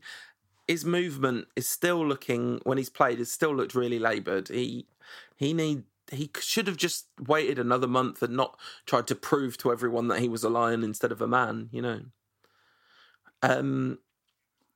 [0.65, 3.19] his movement is still looking when he's played.
[3.19, 4.47] It's still looked really laboured.
[4.47, 4.87] He
[5.35, 9.73] he need he should have just waited another month and not tried to prove to
[9.73, 11.67] everyone that he was a lion instead of a man.
[11.73, 12.01] You know.
[13.41, 13.99] Um.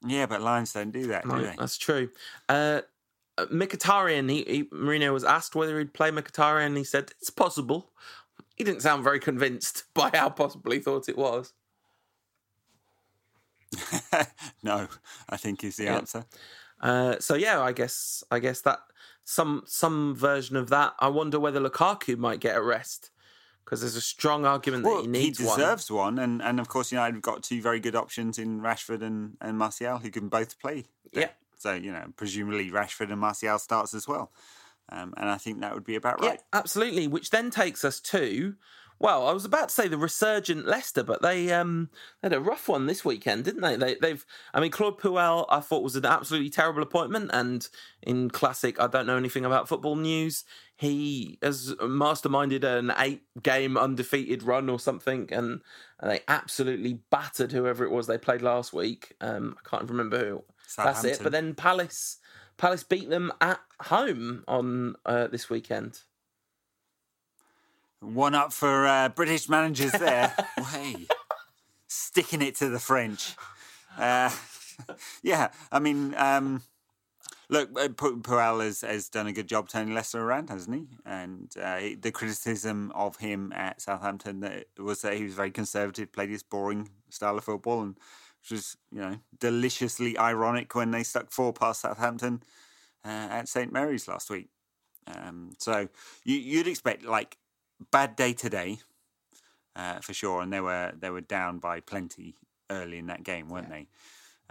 [0.05, 1.55] Yeah, but Lions don't do that, do Right, they?
[1.57, 2.09] that's true.
[2.49, 2.81] Uh,
[3.37, 7.29] uh, Mkhitaryan, he, he Mourinho was asked whether he'd play Mkhitaryan, and he said it's
[7.29, 7.91] possible.
[8.55, 11.53] He didn't sound very convinced by how possible he thought it was.
[14.63, 14.87] no,
[15.29, 15.97] I think is the Yeah.
[15.97, 16.25] answer.
[16.81, 18.79] Uh, so yeah, I guess I guess that
[19.23, 20.93] some some version of that.
[20.99, 23.10] I wonder whether Lukaku might get a rest
[23.71, 25.57] because there's a strong argument that Well, he he, needs one.
[25.57, 28.59] He deserves one, and, and of course, United have got two very good options in
[28.59, 30.83] Rashford and, and Martial who can both play.
[31.13, 31.23] there.
[31.23, 31.29] Yeah.
[31.57, 34.29] So, you know, presumably Rashford and Martial starts as well.
[34.89, 36.41] Um, and I think that would be about Yeah, right.
[36.51, 37.07] absolutely.
[37.07, 38.55] Which then takes us to,
[38.99, 41.89] well, I was about to say the resurgent Leicester, but they um
[42.21, 43.77] they had a rough one this weekend, didn't they?
[43.77, 47.65] they they've, I mean, Claude Puel, I thought was an absolutely terrible appointment, and
[48.01, 50.43] in classic, I don't know anything about football news.
[50.81, 55.61] He has masterminded an eight-game undefeated run or something, and,
[55.99, 59.13] and they absolutely battered whoever it was they played last week.
[59.21, 60.43] Um, I can't remember who.
[60.75, 61.19] That's it.
[61.21, 62.17] But then Palace,
[62.57, 65.99] Palace beat them at home on uh, this weekend.
[67.99, 70.33] One up for uh, British managers there.
[70.71, 71.05] hey,
[71.85, 73.35] sticking it to the French.
[73.99, 74.31] Uh,
[75.21, 76.63] yeah, I mean, um,
[77.51, 80.87] look, uh, Puel has, has done a good job turning Leicester around, hasn't he?
[81.05, 86.11] And uh, the criticism of him at Southampton that was that he was very conservative,
[86.11, 87.97] played this boring style of football, and
[88.39, 92.41] which was you know deliciously ironic when they stuck four past Southampton
[93.05, 94.49] uh, at St Mary's last week.
[95.07, 95.89] Um, so
[96.23, 97.37] you, you'd expect like
[97.91, 98.79] bad day today,
[99.75, 102.35] uh, for sure, and they were they were down by plenty
[102.69, 103.87] early in that game, weren't they?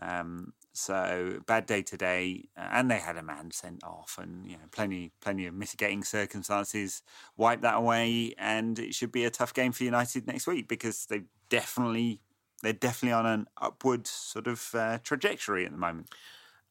[0.02, 4.54] Um, so bad day today, uh, and they had a man sent off, and you
[4.54, 7.02] know plenty plenty of mitigating circumstances.
[7.36, 11.06] Wipe that away, and it should be a tough game for United next week because
[11.06, 12.20] they definitely
[12.62, 16.08] they're definitely on an upward sort of uh, trajectory at the moment.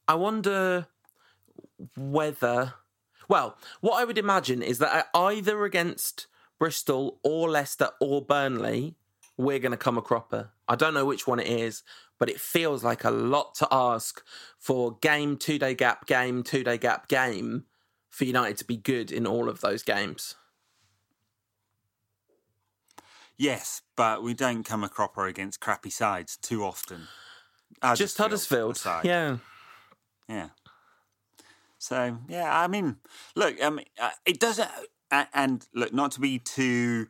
[0.07, 0.87] I wonder
[1.95, 2.73] whether,
[3.27, 8.95] well, what I would imagine is that either against Bristol or Leicester or Burnley,
[9.39, 10.49] we're going to come a cropper.
[10.67, 11.81] I don't know which one it is,
[12.19, 14.21] but it feels like a lot to ask
[14.59, 17.63] for game, two day gap, game, two day gap, game
[18.09, 20.35] for United to be good in all of those games.
[23.37, 27.07] Yes, but we don't come a cropper against crappy sides too often.
[27.95, 29.05] Just Huddersfield, aside.
[29.05, 29.37] yeah,
[30.27, 30.49] yeah.
[31.77, 32.97] So yeah, I mean,
[33.37, 33.85] look, I mean,
[34.25, 34.69] it doesn't,
[35.11, 37.07] uh, and look, not to be too.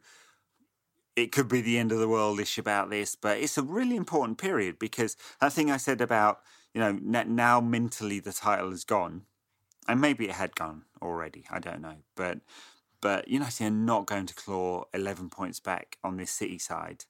[1.23, 3.95] It could be the end of the world ish about this, but it's a really
[3.95, 6.41] important period because that thing I said about
[6.73, 9.23] you know now mentally the title is gone,
[9.87, 11.45] and maybe it had gone already.
[11.49, 12.39] I don't know, but
[13.01, 17.05] but United are not going to claw 11 points back on this City side.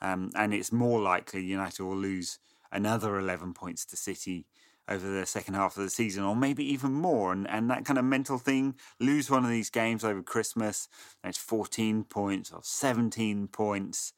[0.00, 2.38] Um, and it's more likely United will lose
[2.70, 4.46] another 11 points to City
[4.88, 7.32] over the second half of the season, or maybe even more.
[7.32, 10.88] And, and that kind of mental thing lose one of these games over Christmas,
[11.22, 14.12] and it's 14 points or 17 points.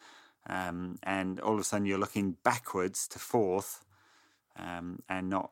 [0.46, 3.82] Um, and all of a sudden you're looking backwards to fourth
[4.58, 5.50] um, and not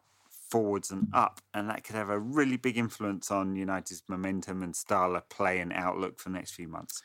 [0.51, 4.77] forwards and up, and that could have a really big influence on United's momentum and
[4.77, 7.03] style of play and outlook for the next few months.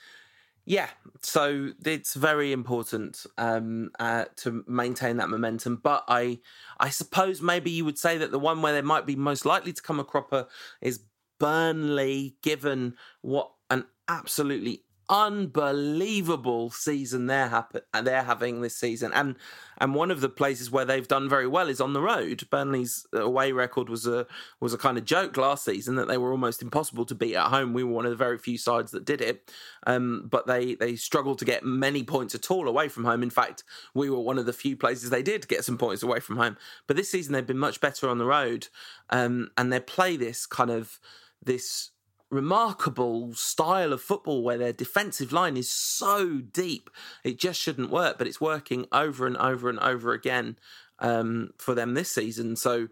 [0.69, 0.89] Yeah,
[1.21, 5.77] so it's very important um, uh, to maintain that momentum.
[5.81, 6.39] But I,
[6.77, 9.71] I suppose maybe you would say that the one where they might be most likely
[9.71, 10.45] to come a cropper
[10.81, 10.99] is
[11.39, 19.35] Burnley, given what an absolutely unbelievable season they're happen- they're having this season, and
[19.79, 22.47] and one of the places where they've done very well is on the road.
[22.49, 24.27] Burnley's away record was a
[24.59, 27.47] was a kind of joke last season that they were almost impossible to beat at
[27.47, 27.73] home.
[27.73, 29.51] We were one of the very few sides that did it,
[29.85, 33.23] um, but they they struggled to get many points at all away from home.
[33.23, 36.19] In fact, we were one of the few places they did get some points away
[36.19, 36.57] from home.
[36.87, 38.67] But this season they've been much better on the road,
[39.09, 40.99] um, and they play this kind of
[41.43, 41.91] this
[42.29, 46.89] remarkable style of football where their defensive line is so deep.
[47.23, 50.57] It just shouldn't work, but it's working over and over and over again
[50.99, 52.55] um, for them this season.
[52.55, 52.89] So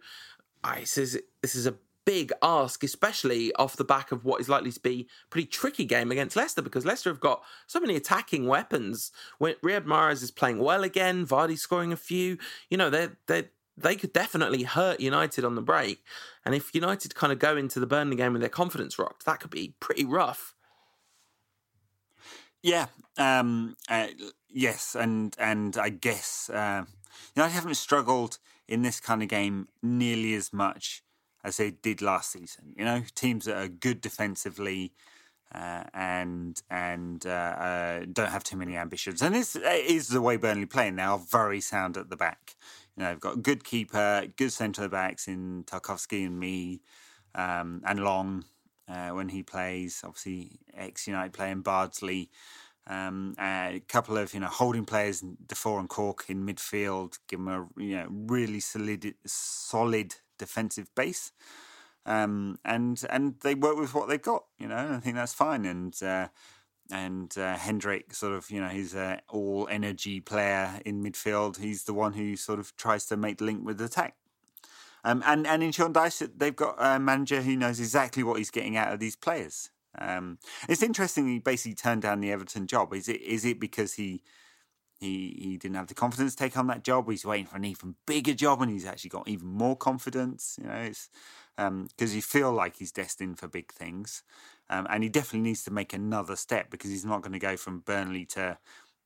[0.64, 1.76] I, this is this is a
[2.06, 5.86] big ask, especially off the back of what is likely to be a pretty tricky
[5.86, 9.12] game against Leicester, because Leicester have got so many attacking weapons.
[9.40, 12.38] When Riyad Mahrez is playing well again, Vardy scoring a few.
[12.70, 16.04] You know, they're they're they could definitely hurt United on the break.
[16.46, 19.40] And if United kind of go into the Burnley game with their confidence rocked, that
[19.40, 20.54] could be pretty rough.
[22.64, 24.08] Yeah, um, uh,
[24.50, 26.86] yes, and and I guess uh,
[27.36, 31.04] United haven't struggled in this kind of game nearly as much
[31.44, 32.74] as they did last season.
[32.76, 34.94] You know, teams that are good defensively.
[35.54, 40.36] Uh, and and uh, uh, don't have too many ambitions, and this is the way
[40.36, 41.18] Burnley play now.
[41.18, 42.56] Very sound at the back.
[42.96, 46.82] You know, they've got a good keeper, good centre backs in Tarkowski and Mee,
[47.34, 48.46] um, and Long
[48.88, 50.02] uh, when he plays.
[50.04, 52.30] Obviously, ex United playing Bardsley.
[52.88, 57.48] Um, a couple of you know holding players, Defour and Cork in midfield, give them
[57.48, 61.32] a you know really solid, solid defensive base.
[62.06, 64.94] Um, and and they work with what they've got, you know.
[64.96, 65.66] I think that's fine.
[65.66, 66.28] And uh,
[66.92, 71.58] and uh, Hendrick sort of you know he's an all energy player in midfield.
[71.58, 74.16] He's the one who sort of tries to make the link with the attack.
[75.04, 78.52] Um, and and in Sean Dyche, they've got a manager who knows exactly what he's
[78.52, 79.70] getting out of these players.
[79.98, 81.28] Um, it's interesting.
[81.28, 82.94] He basically turned down the Everton job.
[82.94, 84.24] Is it is it because he
[85.00, 87.10] he he didn't have the confidence to take on that job?
[87.10, 90.58] He's waiting for an even bigger job, and he's actually got even more confidence.
[90.62, 91.10] You know, it's
[91.56, 94.24] because um, you feel like he's destined for big things.
[94.70, 97.58] Um, and he definitely needs to make another step because he's not going to go
[97.58, 98.58] from Burnley to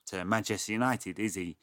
[0.08, 1.58] to Manchester United, is he?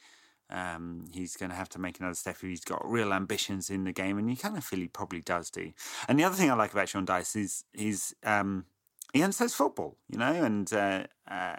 [0.48, 3.84] Um, he's going to have to make another step if he's got real ambitions in
[3.84, 5.72] the game, and you kind of feel he probably does do.
[6.08, 8.66] And the other thing I like about Sean Dyche is he's um,
[9.12, 11.56] he understands football, you know, and uh, uh,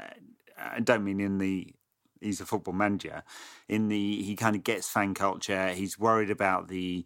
[0.58, 1.74] I don't mean in the
[2.22, 3.24] he's a football manager.
[3.68, 5.70] In the he kind of gets fan culture.
[5.70, 7.06] He's worried about the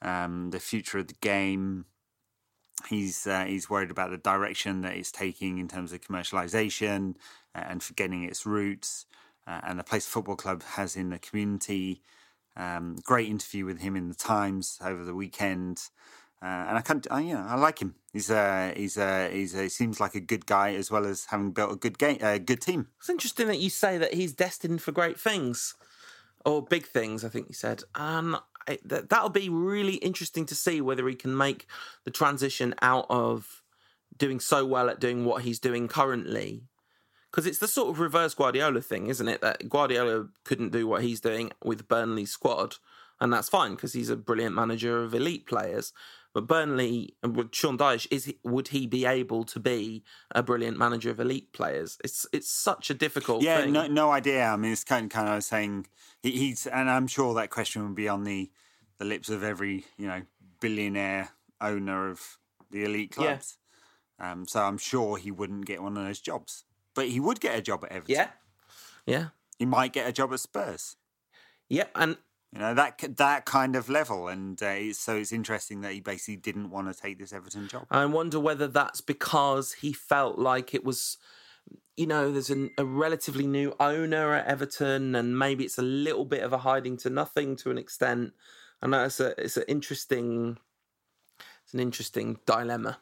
[0.00, 1.84] um, the future of the game
[2.88, 7.14] he's uh, he's worried about the direction that it's taking in terms of commercialization
[7.54, 9.06] uh, and forgetting its roots
[9.46, 12.02] uh, and the place football club has in the community.
[12.56, 15.82] Um, great interview with him in the Times over the weekend.
[16.40, 17.96] Uh, and I can't, I, you know, I like him.
[18.12, 21.26] He's uh, he's uh, he's uh, he seems like a good guy as well as
[21.26, 22.88] having built a good game, a good team.
[22.98, 25.74] It's interesting that you say that he's destined for great things
[26.44, 27.24] or big things.
[27.24, 28.40] I think you said, and I,
[28.84, 31.66] that that'll be really interesting to see whether he can make
[32.04, 33.62] the transition out of
[34.16, 36.62] doing so well at doing what he's doing currently.
[37.30, 39.40] Because it's the sort of reverse Guardiola thing, isn't it?
[39.42, 42.76] That Guardiola couldn't do what he's doing with Burnley's squad,
[43.20, 45.92] and that's fine because he's a brilliant manager of elite players.
[46.34, 50.42] But Burnley and with Sean Dyche, is he, would he be able to be a
[50.42, 51.98] brilliant manager of elite players?
[52.04, 53.42] It's it's such a difficult.
[53.42, 53.72] Yeah, thing.
[53.72, 54.44] no, no idea.
[54.44, 55.86] I mean, it's kind of, kind of saying
[56.22, 58.50] he, he's, and I'm sure that question will be on the
[58.98, 60.22] the lips of every you know
[60.60, 62.38] billionaire owner of
[62.70, 63.24] the elite Yeah.
[63.32, 63.56] clubs.
[64.20, 66.64] Um, so I'm sure he wouldn't get one of those jobs,
[66.94, 68.14] but he would get a job at Everton.
[68.14, 68.28] yeah,
[69.06, 70.96] yeah, he might get a job at Spurs.
[71.68, 72.16] yeah, and
[72.52, 76.36] You know that that kind of level, and uh, so it's interesting that he basically
[76.36, 77.86] didn't want to take this Everton job.
[77.90, 81.18] I wonder whether that's because he felt like it was,
[81.94, 86.24] you know, there's an, a relatively new owner at Everton, and maybe it's a little
[86.24, 88.32] bit of a hiding to nothing to an extent.
[88.80, 90.56] I know it's a it's an interesting,
[91.64, 92.98] it's an interesting dilemma.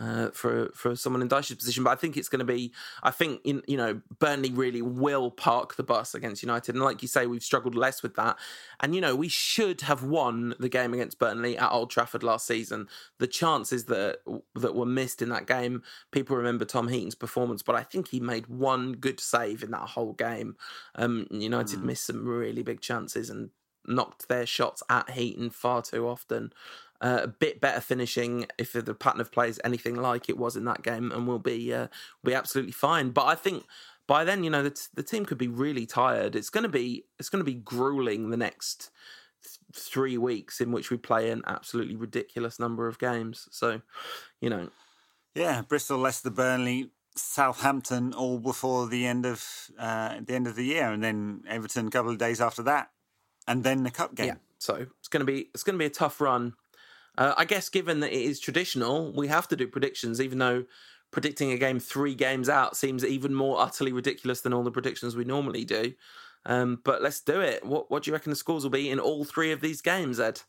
[0.00, 2.72] Uh, for for someone in Dyche's position, but I think it's going to be.
[3.02, 7.02] I think in, you know Burnley really will park the bus against United, and like
[7.02, 8.36] you say, we've struggled less with that.
[8.80, 12.46] And you know we should have won the game against Burnley at Old Trafford last
[12.46, 12.88] season.
[13.18, 14.20] The chances that
[14.54, 18.20] that were missed in that game, people remember Tom Heaton's performance, but I think he
[18.20, 20.56] made one good save in that whole game.
[20.94, 23.50] Um, United missed some really big chances and
[23.86, 26.52] knocked their shots at Heaton far too often.
[27.02, 30.54] Uh, a bit better finishing if the pattern of play is anything like it was
[30.54, 31.88] in that game, and we'll be uh,
[32.22, 33.10] be absolutely fine.
[33.10, 33.64] But I think
[34.06, 36.36] by then, you know, the, t- the team could be really tired.
[36.36, 38.90] It's going to be it's going to be grueling the next
[39.42, 43.48] th- three weeks in which we play an absolutely ridiculous number of games.
[43.50, 43.82] So,
[44.40, 44.70] you know,
[45.34, 49.44] Yeah, Bristol, Leicester, Burnley, Southampton, all before the end of
[49.78, 52.90] uh, the end of the year, and then Everton a couple of days after that,
[53.46, 54.26] and then the cup game.
[54.26, 54.34] Yeah.
[54.58, 56.54] So it's going to be it's going to be a tough run.
[57.18, 60.64] Uh, I guess given that it is traditional, we have to do predictions, even though
[61.10, 65.14] predicting a game three games out seems even more utterly ridiculous than all the predictions
[65.14, 65.92] we normally do.
[66.46, 67.64] Um, but let's do it.
[67.64, 70.18] What what do you reckon the scores will be in all three of these games,
[70.18, 70.42] Ed?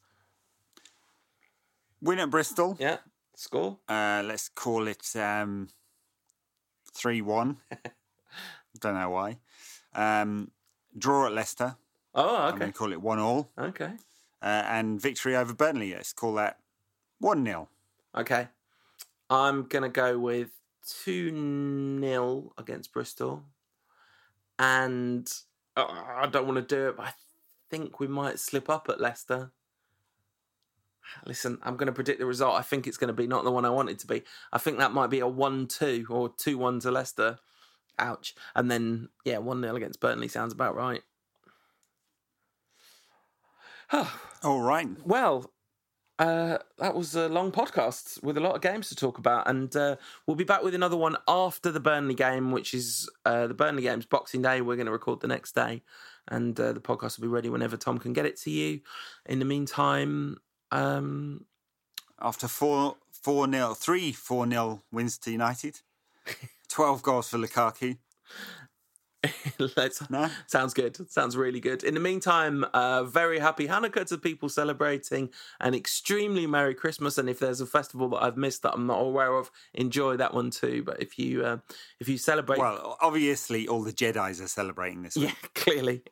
[2.01, 2.75] Win at Bristol.
[2.79, 2.97] Yeah,
[3.35, 3.77] score.
[3.87, 5.69] Uh, let's call it um,
[6.93, 7.57] three one.
[8.79, 9.37] Don't know why.
[9.93, 10.51] Um,
[10.97, 11.75] draw at Leicester.
[12.15, 13.91] Oh, I'm okay, going to call it one all, okay,
[14.43, 15.93] uh, and victory over Burnley.
[15.93, 16.59] Let's call that
[17.19, 17.69] one 0
[18.15, 18.49] okay.
[19.29, 20.49] I'm gonna go with
[20.85, 23.43] two 0 against Bristol,
[24.59, 25.31] and
[25.75, 25.85] uh,
[26.17, 27.13] I don't want to do it, but I
[27.69, 29.51] think we might slip up at Leicester.
[31.25, 32.55] Listen, I'm going to predict the result.
[32.55, 34.23] I think it's going to be not the one I want it to be.
[34.51, 37.39] I think that might be a 1 2 or 2 1 to Leicester.
[37.99, 38.35] Ouch.
[38.55, 41.01] And then, yeah, 1 0 against Burnley sounds about right.
[44.43, 44.87] All right.
[45.05, 45.51] Well,
[46.19, 49.75] uh, that was a long podcast with a lot of games to talk about, and
[49.75, 53.53] uh, we'll be back with another one after the Burnley game, which is uh, the
[53.53, 54.61] Burnley game's Boxing Day.
[54.61, 55.83] We're going to record the next day,
[56.27, 58.81] and uh, the podcast will be ready whenever Tom can get it to you.
[59.25, 60.37] In the meantime,
[60.71, 61.45] um,
[62.19, 65.81] After four four nil, three four nil wins to United.
[66.67, 67.97] Twelve goals for Lukaku.
[70.09, 70.29] No?
[70.47, 71.09] sounds good.
[71.09, 71.83] Sounds really good.
[71.83, 75.29] In the meantime, uh, very happy Hanukkah to people celebrating
[75.59, 77.17] an extremely Merry Christmas.
[77.17, 80.33] And if there's a festival that I've missed that I'm not aware of, enjoy that
[80.33, 80.83] one too.
[80.83, 81.57] But if you uh,
[81.99, 85.15] if you celebrate Well, obviously, all the Jedi's are celebrating this.
[85.15, 86.03] Yeah, clearly.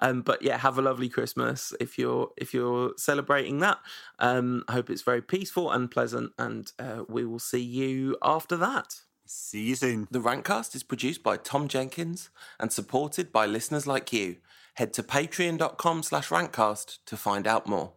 [0.00, 3.78] Um, but yeah, have a lovely Christmas if you're if you're celebrating that.
[4.18, 8.56] Um, I hope it's very peaceful and pleasant, and uh, we will see you after
[8.56, 9.05] that.
[9.26, 10.06] See you soon.
[10.10, 12.30] The Rantcast is produced by Tom Jenkins
[12.60, 14.36] and supported by listeners like you.
[14.74, 17.96] Head to patreon.com slash rantcast to find out more.